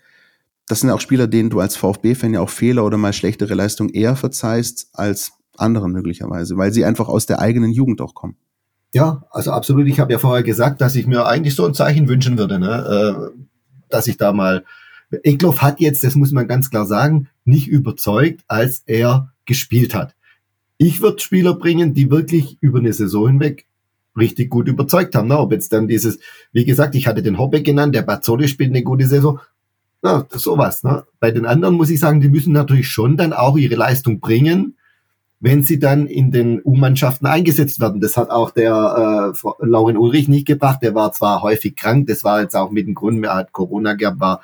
[0.67, 3.89] das sind auch Spieler, denen du als VfB-Fan ja auch Fehler oder mal schlechtere Leistung
[3.89, 8.37] eher verzeihst als anderen möglicherweise, weil sie einfach aus der eigenen Jugend auch kommen.
[8.93, 9.87] Ja, also absolut.
[9.87, 13.31] Ich habe ja vorher gesagt, dass ich mir eigentlich so ein Zeichen wünschen würde, ne?
[13.35, 13.41] äh,
[13.89, 14.63] dass ich da mal.
[15.23, 20.15] Egloff hat jetzt, das muss man ganz klar sagen, nicht überzeugt, als er gespielt hat.
[20.81, 23.65] Ich würde Spieler bringen, die wirklich über eine Saison hinweg
[24.17, 25.27] richtig gut überzeugt haben.
[25.27, 26.19] Na, ob jetzt dann dieses,
[26.53, 29.41] wie gesagt, ich hatte den Hobbe genannt, der Bazzoli spielt eine gute Saison.
[30.01, 30.83] Na, sowas.
[30.83, 31.03] Ne?
[31.19, 34.77] Bei den anderen muss ich sagen, die müssen natürlich schon dann auch ihre Leistung bringen,
[35.41, 37.99] wenn sie dann in den U-Mannschaften eingesetzt werden.
[37.99, 40.81] Das hat auch der äh, Lauren Ulrich nicht gebracht.
[40.81, 43.95] Der war zwar häufig krank, das war jetzt auch mit dem Grund, er hat Corona
[43.95, 44.41] gehabt, war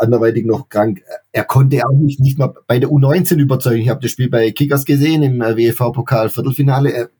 [0.00, 1.02] anderweitig noch krank.
[1.32, 3.82] Er konnte auch nicht, nicht mal bei der U19 überzeugen.
[3.82, 6.92] Ich habe das Spiel bei Kickers gesehen im äh, WFV-Pokal Viertelfinale.
[6.92, 7.10] Er,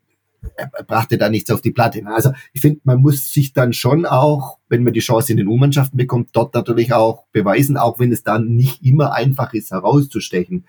[0.57, 2.03] er brachte da nichts auf die Platte.
[2.07, 5.49] Also ich finde, man muss sich dann schon auch, wenn man die Chance in den
[5.49, 10.65] U-Mannschaften bekommt, dort natürlich auch beweisen, auch wenn es dann nicht immer einfach ist, herauszustechen.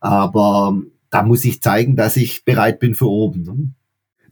[0.00, 0.76] Aber
[1.10, 3.74] da muss ich zeigen, dass ich bereit bin für oben.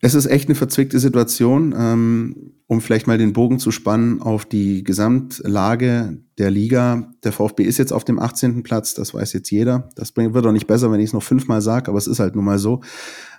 [0.01, 4.45] Es ist echt eine verzwickte Situation, ähm, um vielleicht mal den Bogen zu spannen auf
[4.45, 7.13] die Gesamtlage der Liga.
[7.25, 8.63] Der VfB ist jetzt auf dem 18.
[8.63, 9.89] Platz, das weiß jetzt jeder.
[9.95, 12.35] Das wird auch nicht besser, wenn ich es noch fünfmal sage, aber es ist halt
[12.37, 12.83] nun mal so.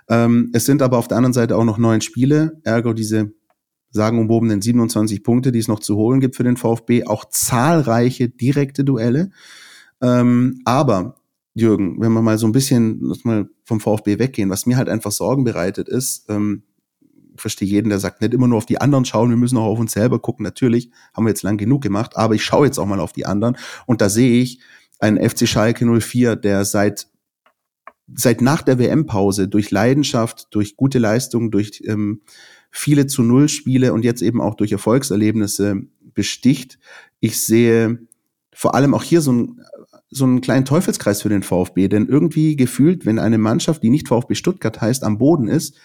[0.08, 3.32] Ähm, es sind aber auf der anderen Seite auch noch neun Spiele, ergo diese
[3.90, 8.84] sagenumwobenen 27 Punkte, die es noch zu holen gibt für den VfB, auch zahlreiche direkte
[8.84, 9.30] Duelle.
[10.02, 11.17] Ähm, aber
[11.58, 15.10] Jürgen, wenn wir mal so ein bisschen mal vom VfB weggehen, was mir halt einfach
[15.10, 16.62] Sorgen bereitet ist, ähm,
[17.34, 19.66] ich verstehe jeden, der sagt, nicht immer nur auf die anderen schauen, wir müssen auch
[19.66, 20.42] auf uns selber gucken.
[20.42, 23.26] Natürlich haben wir jetzt lang genug gemacht, aber ich schaue jetzt auch mal auf die
[23.26, 24.60] anderen und da sehe ich
[24.98, 27.08] einen FC Schalke 04, der seit
[28.14, 32.22] seit nach der WM-Pause durch Leidenschaft, durch gute Leistungen, durch ähm,
[32.70, 35.82] viele zu Null Spiele und jetzt eben auch durch Erfolgserlebnisse
[36.14, 36.78] besticht.
[37.20, 37.98] Ich sehe
[38.54, 39.60] vor allem auch hier so ein
[40.10, 44.08] so einen kleinen Teufelskreis für den VfB, denn irgendwie gefühlt, wenn eine Mannschaft, die nicht
[44.08, 45.76] VfB Stuttgart heißt, am Boden ist,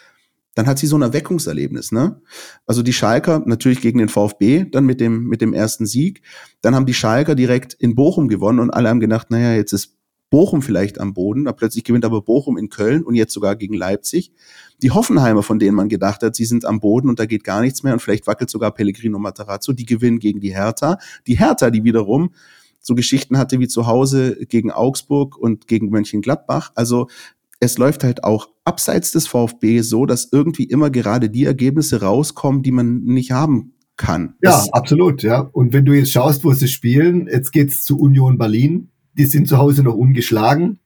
[0.56, 2.22] dann hat sie so ein Erweckungserlebnis, ne?
[2.66, 6.22] Also die Schalker natürlich gegen den VfB, dann mit dem mit dem ersten Sieg,
[6.62, 9.98] dann haben die Schalker direkt in Bochum gewonnen und alle haben gedacht, naja, jetzt ist
[10.30, 13.76] Bochum vielleicht am Boden, da plötzlich gewinnt aber Bochum in Köln und jetzt sogar gegen
[13.76, 14.32] Leipzig.
[14.82, 17.62] Die Hoffenheimer, von denen man gedacht hat, sie sind am Boden und da geht gar
[17.62, 20.98] nichts mehr und vielleicht wackelt sogar Pellegrino Matarazzo, die gewinnen gegen die Hertha.
[21.28, 22.32] Die Hertha, die wiederum
[22.84, 26.72] so Geschichten hatte wie zu Hause gegen Augsburg und gegen Mönchengladbach.
[26.76, 27.08] Also
[27.60, 32.62] es läuft halt auch abseits des VfB so, dass irgendwie immer gerade die Ergebnisse rauskommen,
[32.62, 34.36] die man nicht haben kann.
[34.42, 35.40] Ja, das absolut, ja.
[35.40, 38.90] Und wenn du jetzt schaust, wo sie spielen, jetzt geht's zu Union Berlin.
[39.18, 40.80] Die sind zu Hause noch ungeschlagen.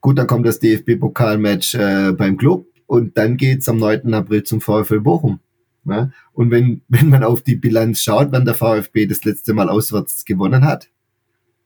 [0.00, 4.12] Gut, dann kommt das DFB-Pokalmatch äh, beim Club und dann geht's am 9.
[4.14, 5.40] April zum VfL Bochum.
[5.84, 6.12] Ne?
[6.32, 10.24] Und wenn, wenn man auf die Bilanz schaut, wann der VfB das letzte Mal auswärts
[10.24, 10.88] gewonnen hat,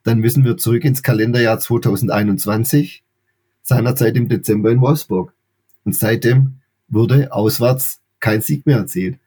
[0.05, 3.03] dann müssen wir zurück ins Kalenderjahr 2021,
[3.63, 5.35] seinerzeit im Dezember in Wolfsburg.
[5.85, 9.19] Und seitdem wurde auswärts kein Sieg mehr erzielt.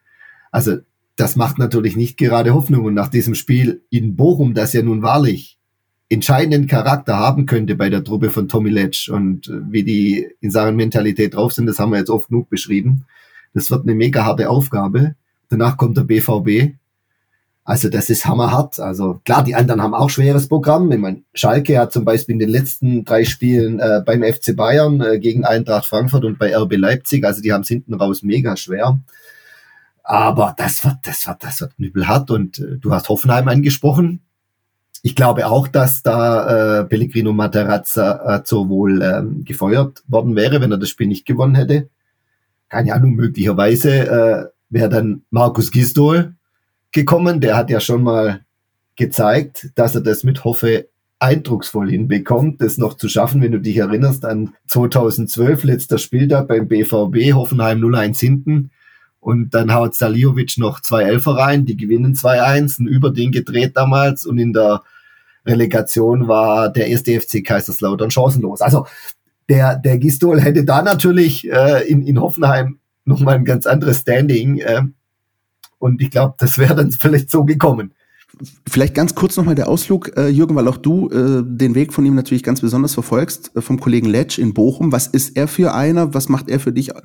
[0.50, 0.78] Also
[1.16, 2.84] das macht natürlich nicht gerade Hoffnung.
[2.84, 5.58] Und nach diesem Spiel in Bochum, das ja nun wahrlich
[6.08, 10.50] entscheidenden Charakter haben könnte bei der Truppe von Tommy Letsch und äh, wie die in
[10.50, 13.06] Sachen Mentalität drauf sind, das haben wir jetzt oft genug beschrieben.
[13.54, 15.14] Das wird eine mega harte Aufgabe.
[15.48, 16.74] Danach kommt der BVB.
[17.64, 18.80] Also das ist hammerhart.
[18.80, 20.90] Also klar, die anderen haben auch schweres Programm.
[20.90, 25.00] Ich meine, Schalke hat zum Beispiel in den letzten drei Spielen äh, beim FC Bayern
[25.00, 28.56] äh, gegen Eintracht Frankfurt und bei RB Leipzig, also die haben es hinten raus mega
[28.56, 28.98] schwer.
[30.02, 32.30] Aber das wird, das wird, das wird knüppelhart.
[32.32, 34.22] Und äh, du hast Hoffenheim angesprochen.
[35.04, 40.78] Ich glaube auch, dass da äh, Pellegrino Materazzo wohl ähm, gefeuert worden wäre, wenn er
[40.78, 41.88] das Spiel nicht gewonnen hätte
[42.72, 46.36] keine Ahnung, möglicherweise äh, wäre dann Markus Gisdol
[46.90, 47.42] gekommen.
[47.42, 48.46] Der hat ja schon mal
[48.96, 53.76] gezeigt, dass er das mit Hoffe eindrucksvoll hinbekommt, das noch zu schaffen, wenn du dich
[53.76, 58.70] erinnerst an 2012, letzter Spieltag beim BVB, Hoffenheim 0-1 hinten.
[59.20, 64.24] Und dann haut Saliovic noch zwei Elfer rein, die gewinnen 2-1, ein Überding gedreht damals
[64.24, 64.82] und in der
[65.44, 68.62] Relegation war der erste FC Kaiserslautern chancenlos.
[68.62, 68.86] Also
[69.52, 74.58] der, der Gistol hätte da natürlich äh, in, in Hoffenheim nochmal ein ganz anderes Standing.
[74.58, 74.82] Äh,
[75.78, 77.92] und ich glaube, das wäre dann vielleicht so gekommen.
[78.66, 82.06] Vielleicht ganz kurz nochmal der Ausflug, äh, Jürgen, weil auch du äh, den Weg von
[82.06, 84.90] ihm natürlich ganz besonders verfolgst, äh, vom Kollegen Letsch in Bochum.
[84.90, 86.14] Was ist er für einer?
[86.14, 87.02] Was macht er für dich äh,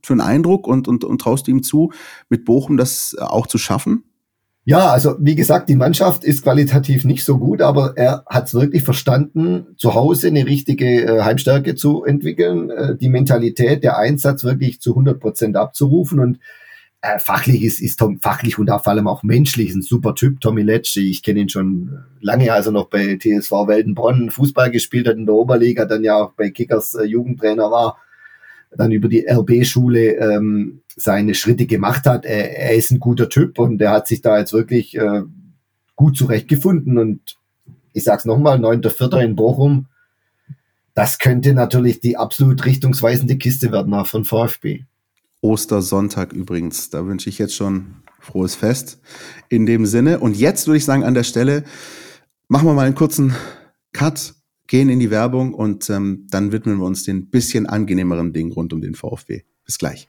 [0.00, 1.90] für einen Eindruck und, und, und traust du ihm zu,
[2.28, 4.04] mit Bochum das äh, auch zu schaffen?
[4.64, 8.54] Ja, also wie gesagt, die Mannschaft ist qualitativ nicht so gut, aber er hat es
[8.54, 14.44] wirklich verstanden, zu Hause eine richtige äh, Heimstärke zu entwickeln, äh, die Mentalität, der Einsatz
[14.44, 16.38] wirklich zu 100 Prozent abzurufen und
[17.00, 20.62] äh, fachlich ist, ist Tom, fachlich und vor allem auch menschlich ein super Typ, Tommy
[20.62, 21.10] Letschi.
[21.10, 25.24] Ich kenne ihn schon lange, als er noch bei TSV Weldenbronn Fußball gespielt hat in
[25.24, 27.96] der Oberliga, dann ja auch bei Kickers äh, Jugendtrainer war,
[28.76, 32.24] dann über die RB-Schule ähm, seine Schritte gemacht hat.
[32.24, 35.22] Er, er ist ein guter Typ und er hat sich da jetzt wirklich äh,
[35.96, 36.98] gut zurechtgefunden.
[36.98, 37.36] Und
[37.92, 39.22] ich sag's nochmal, 9.4.
[39.24, 39.86] in Bochum,
[40.94, 44.84] das könnte natürlich die absolut richtungsweisende Kiste werden auch von VfB.
[45.40, 46.90] Ostersonntag übrigens.
[46.90, 49.00] Da wünsche ich jetzt schon frohes Fest
[49.48, 50.20] in dem Sinne.
[50.20, 51.64] Und jetzt würde ich sagen, an der Stelle
[52.48, 53.34] machen wir mal einen kurzen
[53.92, 54.34] Cut,
[54.66, 58.72] gehen in die Werbung und ähm, dann widmen wir uns den bisschen angenehmeren Dingen rund
[58.72, 59.42] um den VfB.
[59.64, 60.08] Bis gleich.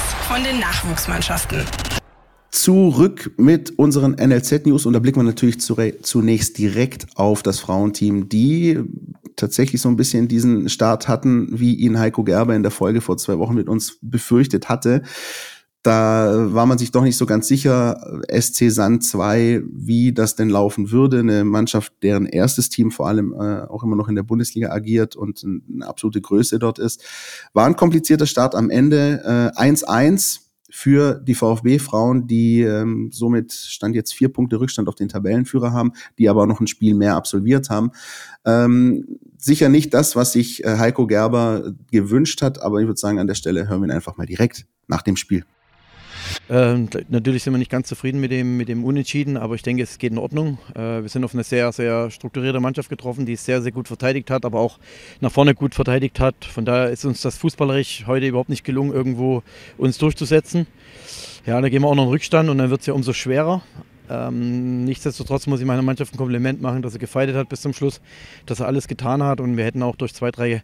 [0.31, 1.59] von den Nachwuchsmannschaften.
[2.51, 8.79] Zurück mit unseren NLZ-News und da blicken wir natürlich zunächst direkt auf das Frauenteam, die
[9.35, 13.17] tatsächlich so ein bisschen diesen Start hatten, wie ihn Heiko Gerber in der Folge vor
[13.17, 15.01] zwei Wochen mit uns befürchtet hatte.
[15.83, 20.49] Da war man sich doch nicht so ganz sicher, SC Sand 2, wie das denn
[20.49, 21.19] laufen würde.
[21.19, 25.15] Eine Mannschaft, deren erstes Team vor allem äh, auch immer noch in der Bundesliga agiert
[25.15, 27.03] und eine absolute Größe dort ist.
[27.53, 29.51] War ein komplizierter Start am Ende.
[29.55, 35.09] 1-1 äh, für die VfB-Frauen, die ähm, somit stand jetzt vier Punkte Rückstand auf den
[35.09, 37.91] Tabellenführer haben, die aber noch ein Spiel mehr absolviert haben.
[38.45, 43.19] Ähm, sicher nicht das, was sich äh, Heiko Gerber gewünscht hat, aber ich würde sagen,
[43.19, 45.43] an der Stelle hören wir ihn einfach mal direkt nach dem Spiel.
[46.49, 49.83] Ähm, natürlich sind wir nicht ganz zufrieden mit dem, mit dem Unentschieden, aber ich denke,
[49.83, 50.57] es geht in Ordnung.
[50.75, 53.87] Äh, wir sind auf eine sehr, sehr strukturierte Mannschaft getroffen, die es sehr, sehr gut
[53.87, 54.79] verteidigt hat, aber auch
[55.19, 56.45] nach vorne gut verteidigt hat.
[56.45, 59.43] Von daher ist uns das fußballerisch heute überhaupt nicht gelungen, irgendwo
[59.77, 60.67] uns durchzusetzen.
[61.45, 63.61] Ja, da gehen wir auch noch in Rückstand und dann wird es ja umso schwerer.
[64.09, 67.73] Ähm, nichtsdestotrotz muss ich meiner Mannschaft ein Kompliment machen, dass er gefeitet hat bis zum
[67.73, 68.01] Schluss,
[68.45, 70.63] dass er alles getan hat und wir hätten auch durch zwei, drei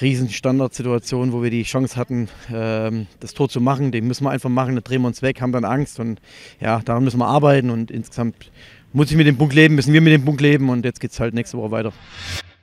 [0.00, 3.92] riesen Standardsituationen, wo wir die Chance hatten, ähm, das Tor zu machen.
[3.92, 6.20] Den müssen wir einfach machen, da drehen wir uns weg, haben dann Angst und
[6.60, 8.50] ja, daran müssen wir arbeiten und insgesamt
[8.92, 11.12] muss ich mit dem Punkt leben, müssen wir mit dem Punkt leben und jetzt geht
[11.12, 11.92] es halt nächste Woche weiter.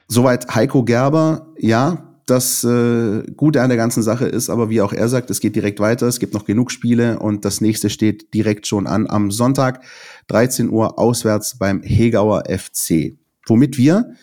[0.08, 4.94] Soweit Heiko Gerber, ja, das äh, Gute an der ganzen Sache ist, aber wie auch
[4.94, 8.34] er sagt, es geht direkt weiter, es gibt noch genug Spiele und das nächste steht
[8.34, 9.84] direkt schon an am Sonntag,
[10.28, 13.18] 13 Uhr auswärts beim Hegauer FC.
[13.46, 14.14] Womit wir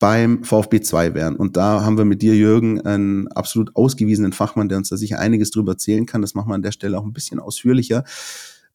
[0.00, 1.36] beim VfB 2 wären.
[1.36, 5.20] Und da haben wir mit dir, Jürgen, einen absolut ausgewiesenen Fachmann, der uns da sicher
[5.20, 6.22] einiges drüber erzählen kann.
[6.22, 8.04] Das machen wir an der Stelle auch ein bisschen ausführlicher.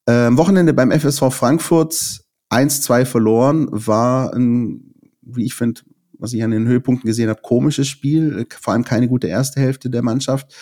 [0.05, 5.81] Äh, am Wochenende beim FSV Frankfurt 1-2 verloren, war ein, wie ich finde,
[6.19, 9.89] was ich an den Höhepunkten gesehen habe, komisches Spiel, vor allem keine gute erste Hälfte
[9.89, 10.55] der Mannschaft.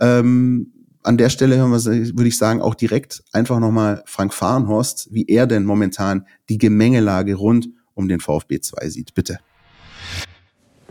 [0.00, 0.72] Ähm,
[1.04, 5.24] an der Stelle hören wir, würde ich sagen, auch direkt einfach nochmal Frank Fahrenhorst, wie
[5.28, 9.14] er denn momentan die Gemengelage rund um den VfB 2 sieht.
[9.14, 9.38] Bitte.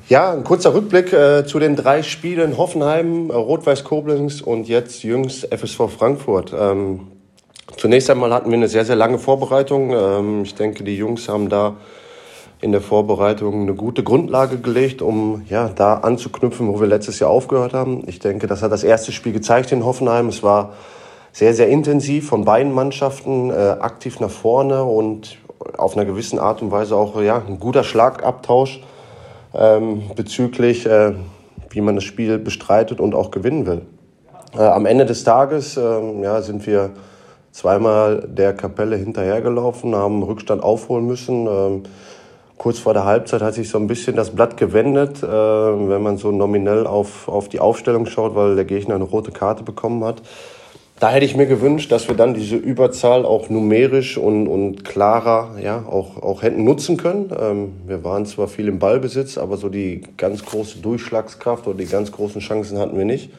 [0.10, 5.04] Ja, ein kurzer Rückblick äh, zu den drei Spielen Hoffenheim, äh, Rot-Weiß Koblenz und jetzt
[5.04, 6.52] jüngst FSV Frankfurt.
[6.52, 7.02] Ähm,
[7.78, 9.91] zunächst einmal hatten wir eine sehr, sehr lange Vorbereitung.
[9.91, 11.76] Ähm, ich denke, die Jungs haben da
[12.60, 17.30] in der Vorbereitung eine gute Grundlage gelegt, um ja, da anzuknüpfen, wo wir letztes Jahr
[17.30, 18.02] aufgehört haben.
[18.08, 20.30] Ich denke, das hat das erste Spiel gezeigt in Hoffenheim.
[20.30, 20.74] Es war
[21.34, 25.38] sehr, sehr intensiv von beiden Mannschaften, äh, aktiv nach vorne und
[25.78, 28.82] auf einer gewissen Art und Weise auch ja, ein guter Schlagabtausch
[29.53, 31.13] ähm, bezüglich, äh,
[31.69, 33.81] wie man das Spiel bestreitet und auch gewinnen will.
[34.55, 36.91] Äh, am Ende des Tages äh, ja, sind wir
[37.51, 41.47] zweimal der Kapelle hinterhergelaufen, haben Rückstand aufholen müssen.
[41.47, 41.83] Ähm,
[42.57, 46.17] kurz vor der Halbzeit hat sich so ein bisschen das Blatt gewendet, äh, wenn man
[46.17, 50.21] so nominell auf, auf die Aufstellung schaut, weil der Gegner eine rote Karte bekommen hat.
[50.99, 55.55] Da hätte ich mir gewünscht, dass wir dann diese Überzahl auch numerisch und, und klarer
[55.63, 57.31] ja, auch, auch hätten nutzen können.
[57.39, 61.85] Ähm, wir waren zwar viel im Ballbesitz, aber so die ganz große Durchschlagskraft oder die
[61.85, 63.31] ganz großen Chancen hatten wir nicht.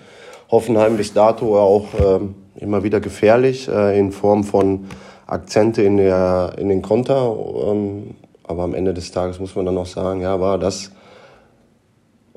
[0.50, 4.86] Hoffenheim bis dato auch ähm, immer wieder gefährlich äh, in Form von
[5.26, 7.36] Akzente in, der, in den Konter.
[7.66, 10.92] Ähm, aber am Ende des Tages muss man dann auch sagen, ja, war das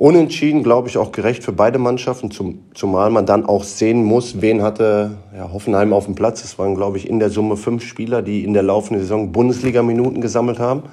[0.04, 4.42] unentschieden, glaube ich, auch gerecht für beide Mannschaften, zum, zumal man dann auch sehen muss,
[4.42, 6.44] wen hatte ja, Hoffenheim auf dem Platz.
[6.44, 10.20] Es waren, glaube ich, in der Summe fünf Spieler, die in der laufenden Saison Bundesliga-Minuten
[10.20, 10.84] gesammelt haben.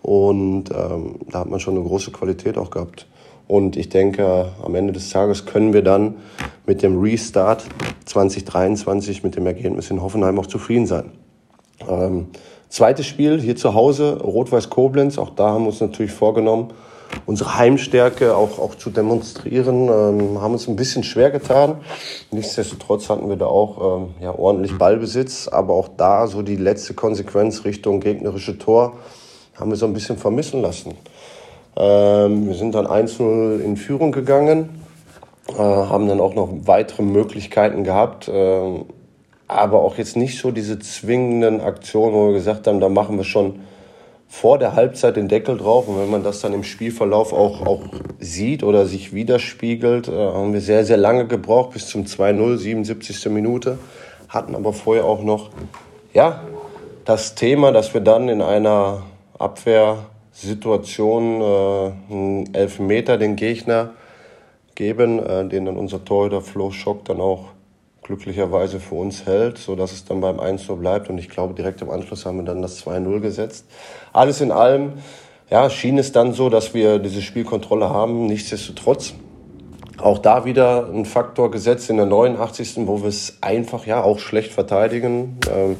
[0.00, 3.06] Und ähm, da hat man schon eine große Qualität auch gehabt.
[3.46, 6.14] Und ich denke, am Ende des Tages können wir dann
[6.64, 7.66] mit dem Restart
[8.06, 11.12] 2023 mit dem Ergebnis in Hoffenheim auch zufrieden sein.
[11.86, 12.28] Ähm,
[12.70, 15.18] zweites Spiel hier zu Hause, Rot-Weiß Koblenz.
[15.18, 16.70] Auch da haben wir uns natürlich vorgenommen,
[17.26, 19.88] unsere Heimstärke auch, auch zu demonstrieren.
[19.88, 21.78] Ähm, haben uns ein bisschen schwer getan.
[22.30, 25.48] Nichtsdestotrotz hatten wir da auch ähm, ja, ordentlich Ballbesitz.
[25.48, 28.94] Aber auch da so die letzte Konsequenz Richtung gegnerische Tor
[29.58, 30.94] haben wir so ein bisschen vermissen lassen.
[31.76, 34.82] Ähm, wir sind dann 1-0 in Führung gegangen,
[35.48, 38.28] äh, haben dann auch noch weitere Möglichkeiten gehabt.
[38.28, 38.84] Äh,
[39.46, 43.24] aber auch jetzt nicht so diese zwingenden Aktionen, wo wir gesagt haben, da machen wir
[43.24, 43.60] schon
[44.34, 45.86] vor der Halbzeit den Deckel drauf.
[45.86, 47.82] Und wenn man das dann im Spielverlauf auch, auch
[48.18, 53.26] sieht oder sich widerspiegelt, äh, haben wir sehr, sehr lange gebraucht, bis zum 2-0, 77.
[53.26, 53.78] Minute.
[54.28, 55.50] Hatten aber vorher auch noch,
[56.12, 56.42] ja,
[57.04, 59.04] das Thema, dass wir dann in einer
[59.38, 63.90] Abwehrsituation äh, einen Elfmeter den Gegner
[64.74, 67.53] geben, äh, den dann unser Torhüter Flo Schock dann auch
[68.04, 71.10] glücklicherweise für uns hält, so dass es dann beim 1 so bleibt.
[71.10, 73.66] Und ich glaube, direkt im Anschluss haben wir dann das 2-0 gesetzt.
[74.12, 74.92] Alles in allem,
[75.50, 78.26] ja, schien es dann so, dass wir diese Spielkontrolle haben.
[78.26, 79.14] Nichtsdestotrotz
[79.98, 82.86] auch da wieder ein Faktor gesetzt in der 89.
[82.86, 85.38] wo wir es einfach ja auch schlecht verteidigen.
[85.50, 85.76] Ähm,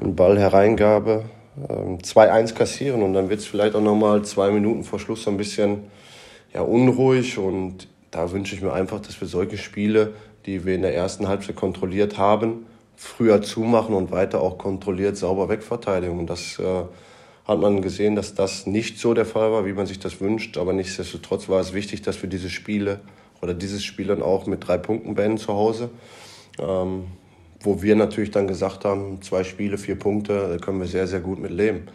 [0.00, 1.24] ein Ball Hereingabe,
[1.68, 5.30] ähm, 2-1 kassieren und dann wird es vielleicht auch nochmal zwei Minuten vor Schluss so
[5.30, 5.84] ein bisschen
[6.52, 10.14] ja, unruhig und da wünsche ich mir einfach, dass wir solche Spiele
[10.46, 15.48] die wir in der ersten Halbzeit kontrolliert haben, früher zumachen und weiter auch kontrolliert sauber
[15.48, 16.18] wegverteidigen.
[16.18, 16.84] Und das äh,
[17.44, 20.56] hat man gesehen, dass das nicht so der Fall war, wie man sich das wünscht.
[20.56, 23.00] Aber nichtsdestotrotz war es wichtig, dass wir diese Spiele
[23.42, 25.90] oder dieses Spiel dann auch mit drei Punkten beenden zu Hause.
[26.58, 27.04] Ähm,
[27.60, 31.20] wo wir natürlich dann gesagt haben, zwei Spiele, vier Punkte, da können wir sehr, sehr
[31.20, 31.88] gut mit leben.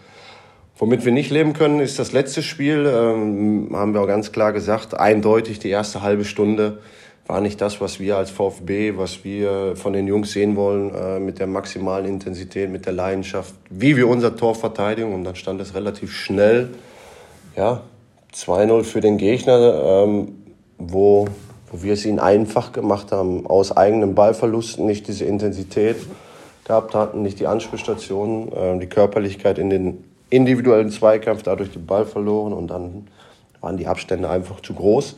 [0.78, 4.52] Womit wir nicht leben können, ist das letzte Spiel, ähm, haben wir auch ganz klar
[4.52, 6.80] gesagt, eindeutig die erste halbe Stunde
[7.28, 11.20] war nicht das, was wir als VfB, was wir von den Jungs sehen wollen, äh,
[11.20, 15.14] mit der maximalen Intensität, mit der Leidenschaft, wie wir unser Tor verteidigen.
[15.14, 16.70] Und dann stand es relativ schnell,
[17.56, 17.82] ja,
[18.34, 20.30] 2-0 für den Gegner, ähm,
[20.78, 21.28] wo,
[21.72, 25.98] wo wir es ihnen einfach gemacht haben, aus eigenen Ballverlusten nicht diese Intensität
[26.66, 32.06] gehabt hatten, nicht die Anspielstation, äh, die Körperlichkeit in den individuellen Zweikampf, dadurch den Ball
[32.06, 33.08] verloren und dann
[33.60, 35.16] waren die Abstände einfach zu groß.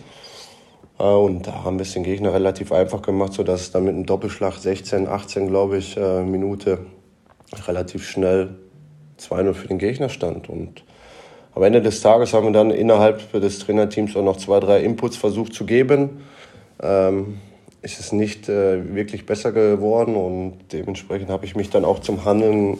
[0.98, 4.06] Und da haben wir es den Gegner relativ einfach gemacht, sodass es dann mit einem
[4.06, 6.86] Doppelschlag 16, 18, glaube ich, äh, Minute
[7.68, 8.56] relativ schnell
[9.20, 10.50] 2-0 für den Gegner stand.
[10.50, 10.84] Und
[11.56, 15.18] am Ende des Tages haben wir dann innerhalb des Trainerteams auch noch zwei, drei Inputs
[15.18, 16.22] versucht zu geben.
[16.82, 17.40] Ähm,
[17.82, 22.24] ist es nicht äh, wirklich besser geworden und dementsprechend habe ich mich dann auch zum
[22.24, 22.80] Handeln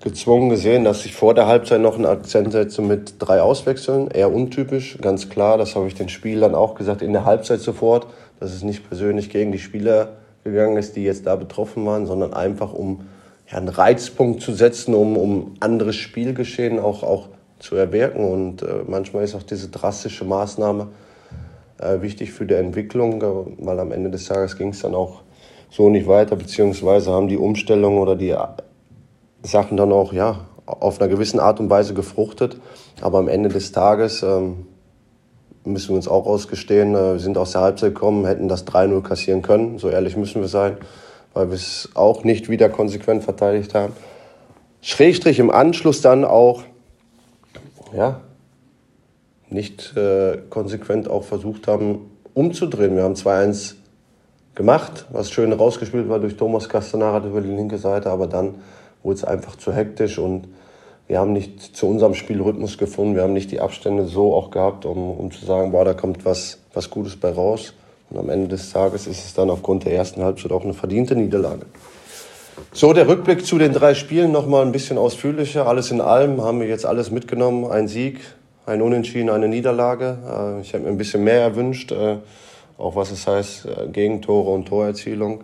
[0.00, 4.08] gezwungen gesehen, dass ich vor der Halbzeit noch einen Akzent setze mit drei Auswechseln.
[4.08, 5.58] Eher untypisch, ganz klar.
[5.58, 8.06] Das habe ich den Spielern auch gesagt in der Halbzeit sofort,
[8.38, 12.32] dass es nicht persönlich gegen die Spieler gegangen ist, die jetzt da betroffen waren, sondern
[12.32, 13.06] einfach um
[13.50, 18.24] ja, einen Reizpunkt zu setzen, um, um anderes Spielgeschehen auch, auch zu erwirken.
[18.24, 20.88] Und äh, manchmal ist auch diese drastische Maßnahme
[21.78, 23.22] äh, wichtig für die Entwicklung,
[23.58, 25.22] weil am Ende des Tages ging es dann auch
[25.70, 28.34] so nicht weiter, beziehungsweise haben die Umstellungen oder die
[29.42, 32.60] Sachen dann auch ja, auf einer gewissen Art und Weise gefruchtet.
[33.00, 34.66] Aber am Ende des Tages ähm,
[35.64, 39.02] müssen wir uns auch ausgestehen, äh, wir sind aus der Halbzeit gekommen, hätten das 3-0
[39.02, 40.76] kassieren können, so ehrlich müssen wir sein,
[41.34, 43.92] weil wir es auch nicht wieder konsequent verteidigt haben.
[44.82, 46.62] Schrägstrich im Anschluss dann auch,
[47.94, 48.20] ja,
[49.50, 52.94] nicht äh, konsequent auch versucht haben, umzudrehen.
[52.94, 53.74] Wir haben 2-1
[54.54, 58.56] gemacht, was schön rausgespielt war durch Thomas Castanara über die linke Seite, aber dann
[59.02, 60.48] wurde es einfach zu hektisch und
[61.08, 64.84] wir haben nicht zu unserem Spielrhythmus gefunden, wir haben nicht die Abstände so auch gehabt,
[64.84, 67.74] um, um zu sagen, boah, da kommt was, was Gutes bei raus.
[68.10, 71.14] Und am Ende des Tages ist es dann aufgrund der ersten Halbzeit auch eine verdiente
[71.16, 71.66] Niederlage.
[72.72, 75.66] So, der Rückblick zu den drei Spielen nochmal ein bisschen ausführlicher.
[75.66, 77.68] Alles in allem haben wir jetzt alles mitgenommen.
[77.70, 78.20] Ein Sieg,
[78.66, 80.18] ein Unentschieden, eine Niederlage.
[80.24, 82.18] Äh, ich habe mir ein bisschen mehr erwünscht, äh,
[82.78, 85.42] auch was es heißt, äh, Gegentore und Torerzielung.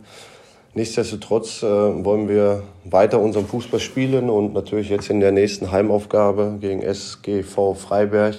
[0.76, 6.82] Nichtsdestotrotz wollen wir weiter unseren Fußball spielen und natürlich jetzt in der nächsten Heimaufgabe gegen
[6.82, 8.36] SGV Freiberg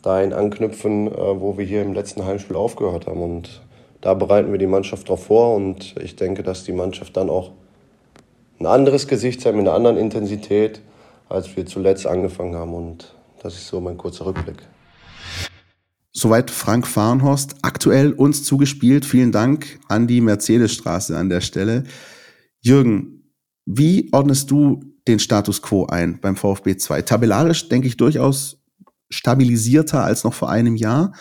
[0.00, 3.20] dahin anknüpfen, wo wir hier im letzten Heimspiel aufgehört haben.
[3.20, 3.62] Und
[4.00, 7.50] da bereiten wir die Mannschaft drauf vor und ich denke, dass die Mannschaft dann auch
[8.60, 10.80] ein anderes Gesicht zeigt mit einer anderen Intensität,
[11.28, 13.12] als wir zuletzt angefangen haben und
[13.42, 14.58] das ist so mein kurzer Rückblick.
[16.18, 19.04] Soweit Frank Farnhorst, aktuell uns zugespielt.
[19.04, 21.84] Vielen Dank an die Mercedesstraße an der Stelle.
[22.62, 23.34] Jürgen,
[23.66, 27.02] wie ordnest du den Status quo ein beim VfB 2?
[27.02, 28.62] Tabellarisch denke ich durchaus
[29.10, 31.12] stabilisierter als noch vor einem Jahr.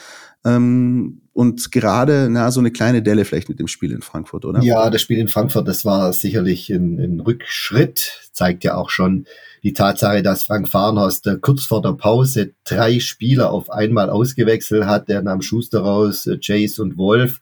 [0.45, 4.61] Ähm, und gerade na, so eine kleine Delle vielleicht mit dem Spiel in Frankfurt, oder?
[4.61, 9.25] Ja, das Spiel in Frankfurt, das war sicherlich ein, ein Rückschritt, zeigt ja auch schon
[9.65, 14.85] die Tatsache, dass Frank Farnhorst äh, kurz vor der Pause drei Spieler auf einmal ausgewechselt
[14.85, 15.09] hat.
[15.09, 17.41] Der nahm Schuster raus, äh, Jace und Wolf.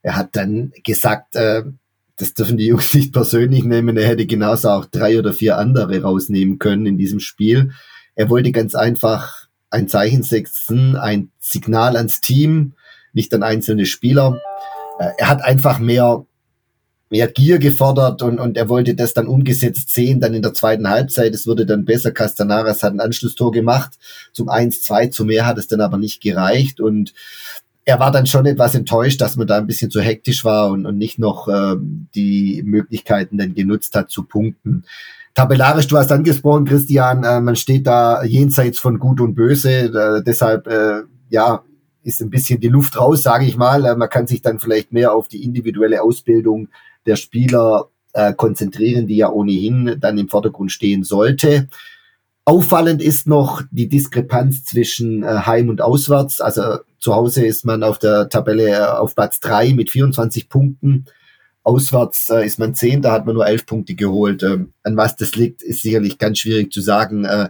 [0.00, 1.64] Er hat dann gesagt, äh,
[2.14, 3.96] das dürfen die Jungs nicht persönlich nehmen.
[3.96, 7.72] Er hätte genauso auch drei oder vier andere rausnehmen können in diesem Spiel.
[8.14, 12.74] Er wollte ganz einfach ein Zeichen setzen, ein Signal ans Team,
[13.12, 14.40] nicht an einzelne Spieler.
[15.00, 16.24] Äh, er hat einfach mehr
[17.10, 20.88] mehr Gier gefordert und, und er wollte das dann umgesetzt sehen, dann in der zweiten
[20.88, 21.34] Halbzeit.
[21.34, 22.10] Es wurde dann besser.
[22.10, 23.98] Castanaras hat ein Anschlusstor gemacht
[24.32, 25.10] zum 1-2.
[25.10, 27.14] Zu mehr hat es dann aber nicht gereicht und
[27.84, 30.86] er war dann schon etwas enttäuscht, dass man da ein bisschen zu hektisch war und,
[30.86, 31.76] und nicht noch äh,
[32.16, 34.84] die Möglichkeiten dann genutzt hat zu punkten.
[35.34, 39.70] Tabellarisch, du hast angesprochen, Christian, äh, man steht da jenseits von Gut und Böse.
[39.70, 41.62] Äh, deshalb, äh, ja,
[42.02, 43.84] ist ein bisschen die Luft raus, sage ich mal.
[43.84, 46.68] Äh, man kann sich dann vielleicht mehr auf die individuelle Ausbildung
[47.06, 51.68] der Spieler äh, konzentrieren, die ja ohnehin dann im Vordergrund stehen sollte.
[52.44, 56.40] Auffallend ist noch die Diskrepanz zwischen äh, Heim und Auswärts.
[56.40, 61.06] Also zu Hause ist man auf der Tabelle äh, auf Platz drei mit 24 Punkten.
[61.64, 64.44] Auswärts äh, ist man zehn, da hat man nur elf Punkte geholt.
[64.44, 67.24] Ähm, an was das liegt, ist sicherlich ganz schwierig zu sagen.
[67.24, 67.48] Äh,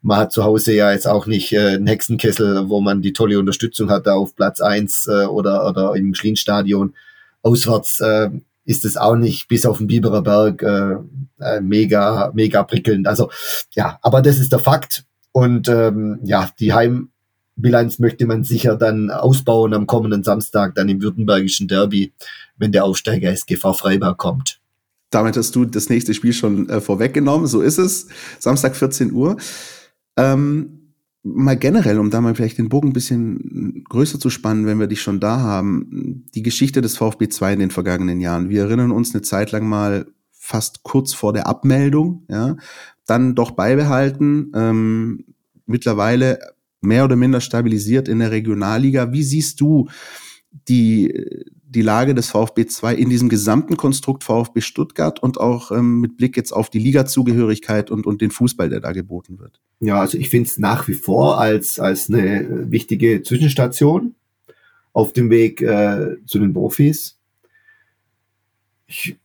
[0.00, 3.38] man hat zu Hause ja jetzt auch nicht äh, einen Hexenkessel, wo man die tolle
[3.38, 6.94] Unterstützung hat, da auf Platz eins äh, oder, oder im Schlienstadion.
[7.42, 8.30] Auswärts äh,
[8.68, 10.96] ist es auch nicht bis auf den Biberer Berg äh,
[11.40, 13.08] äh, mega, mega prickelnd.
[13.08, 13.30] Also
[13.74, 15.04] ja, aber das ist der Fakt.
[15.32, 21.00] Und ähm, ja, die Heimbilanz möchte man sicher dann ausbauen am kommenden Samstag, dann im
[21.00, 22.12] württembergischen Derby,
[22.58, 24.60] wenn der Aufsteiger SGV Freiberg kommt.
[25.08, 27.46] Damit hast du das nächste Spiel schon äh, vorweggenommen.
[27.46, 28.08] So ist es.
[28.38, 29.38] Samstag 14 Uhr.
[30.18, 30.77] Ähm,
[31.22, 34.86] mal generell, um da mal vielleicht den Bogen ein bisschen größer zu spannen, wenn wir
[34.86, 38.48] dich schon da haben, die Geschichte des VfB 2 in den vergangenen Jahren.
[38.48, 42.56] Wir erinnern uns eine Zeit lang mal fast kurz vor der Abmeldung, ja,
[43.06, 45.24] dann doch beibehalten, ähm,
[45.66, 46.38] mittlerweile
[46.80, 49.12] mehr oder minder stabilisiert in der Regionalliga.
[49.12, 49.88] Wie siehst du
[50.68, 51.12] die,
[51.68, 56.16] die Lage des VfB 2 in diesem gesamten Konstrukt VfB Stuttgart und auch ähm, mit
[56.16, 59.60] Blick jetzt auf die Ligazugehörigkeit und, und den Fußball, der da geboten wird?
[59.80, 64.14] Ja, also ich finde es nach wie vor als, als eine wichtige Zwischenstation
[64.92, 67.18] auf dem Weg äh, zu den Profis.
[68.86, 69.16] Ich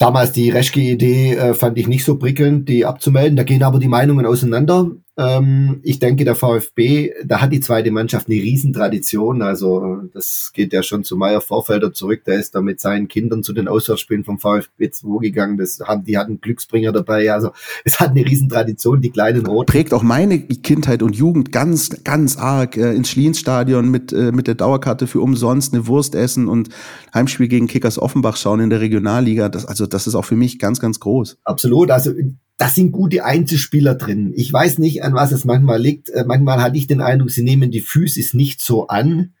[0.00, 3.36] damals die Reschke-Idee äh, fand ich nicht so prickelnd, die abzumelden.
[3.36, 4.90] Da gehen aber die Meinungen auseinander.
[5.20, 9.42] Ähm, ich denke, der VfB, da hat die zweite Mannschaft eine Riesentradition.
[9.42, 12.24] Also das geht ja schon zu Meier Vorfelder zurück.
[12.24, 15.58] Der ist da mit seinen Kindern zu den Auswärtsspielen vom VfB 2 gegangen.
[15.58, 17.30] Das haben, die hatten Glücksbringer dabei.
[17.32, 17.50] Also
[17.84, 19.70] es hat eine Riesentradition, die kleinen Roten.
[19.70, 22.78] Prägt auch meine Kindheit und Jugend ganz, ganz arg.
[22.78, 26.70] Äh, ins Schlienstadion mit, äh, mit der Dauerkarte für umsonst eine Wurst essen und
[27.12, 29.50] Heimspiel gegen Kickers Offenbach schauen in der Regionalliga.
[29.50, 31.38] Das, also das ist auch für mich ganz, ganz groß.
[31.44, 31.90] Absolut.
[31.90, 32.12] Also
[32.60, 34.34] das sind gute Einzelspieler drin.
[34.36, 36.10] Ich weiß nicht, an was es manchmal liegt.
[36.10, 39.32] Äh, manchmal hatte ich den Eindruck, sie nehmen die Physis nicht so an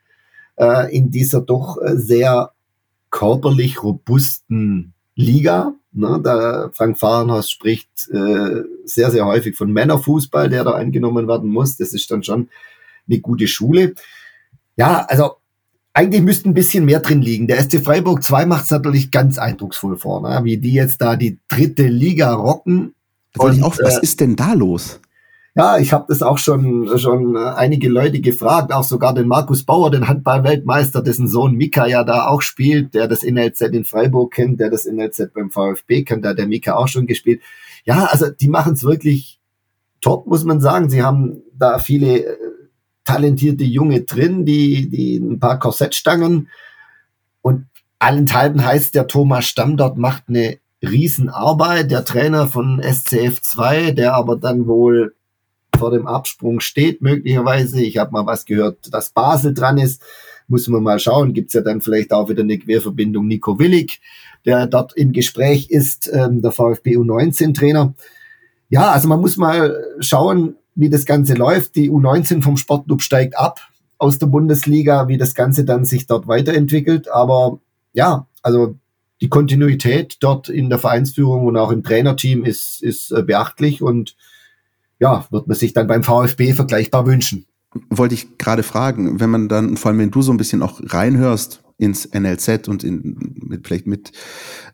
[0.56, 2.52] äh, in dieser doch äh, sehr
[3.10, 5.74] körperlich robusten Liga.
[5.92, 11.50] Ne, da Frank Fahrenhaus spricht äh, sehr, sehr häufig von Männerfußball, der da angenommen werden
[11.50, 11.76] muss.
[11.76, 12.48] Das ist dann schon
[13.06, 13.96] eine gute Schule.
[14.76, 15.32] Ja, also
[15.92, 17.48] eigentlich müsste ein bisschen mehr drin liegen.
[17.48, 20.42] Der SC Freiburg 2 macht es natürlich ganz eindrucksvoll vor, ne?
[20.44, 22.94] wie die jetzt da die dritte Liga rocken.
[23.38, 25.00] Und, auch, was äh, ist denn da los?
[25.56, 29.90] Ja, ich habe das auch schon schon einige Leute gefragt, auch sogar den Markus Bauer,
[29.90, 34.60] den Handball-Weltmeister, dessen Sohn Mika ja da auch spielt, der das NLZ in Freiburg kennt,
[34.60, 37.42] der das NLZ beim VfB kennt, da hat der Mika auch schon gespielt.
[37.84, 39.40] Ja, also die machen es wirklich
[40.00, 40.88] top, muss man sagen.
[40.88, 42.36] Sie haben da viele äh,
[43.04, 46.48] talentierte Junge drin, die, die ein paar Korsettstangen.
[47.42, 47.66] Und
[47.98, 51.90] allenthalben heißt der Thomas Stamm dort macht eine Riesenarbeit.
[51.90, 55.14] Der Trainer von SCF 2, der aber dann wohl
[55.78, 57.82] vor dem Absprung steht, möglicherweise.
[57.82, 60.02] Ich habe mal was gehört, dass Basel dran ist.
[60.48, 61.32] Muss man mal schauen.
[61.32, 64.00] Gibt's ja dann vielleicht auch wieder eine Querverbindung Nico Willig,
[64.44, 67.94] der dort im Gespräch ist, ähm, der VfB U19-Trainer.
[68.68, 71.76] Ja, also man muss mal schauen, wie das Ganze läuft.
[71.76, 73.60] Die U19 vom Sportclub steigt ab.
[73.98, 77.10] aus der Bundesliga, wie das Ganze dann sich dort weiterentwickelt.
[77.10, 77.60] Aber
[77.92, 78.76] ja, also
[79.20, 84.16] die Kontinuität dort in der Vereinsführung und auch im Trainerteam ist, ist äh, beachtlich und
[84.98, 87.46] ja, wird man sich dann beim VfB vergleichbar wünschen.
[87.88, 90.80] Wollte ich gerade fragen, wenn man dann, vor allem wenn du so ein bisschen auch
[90.82, 94.12] reinhörst ins NLZ und in, mit, vielleicht mit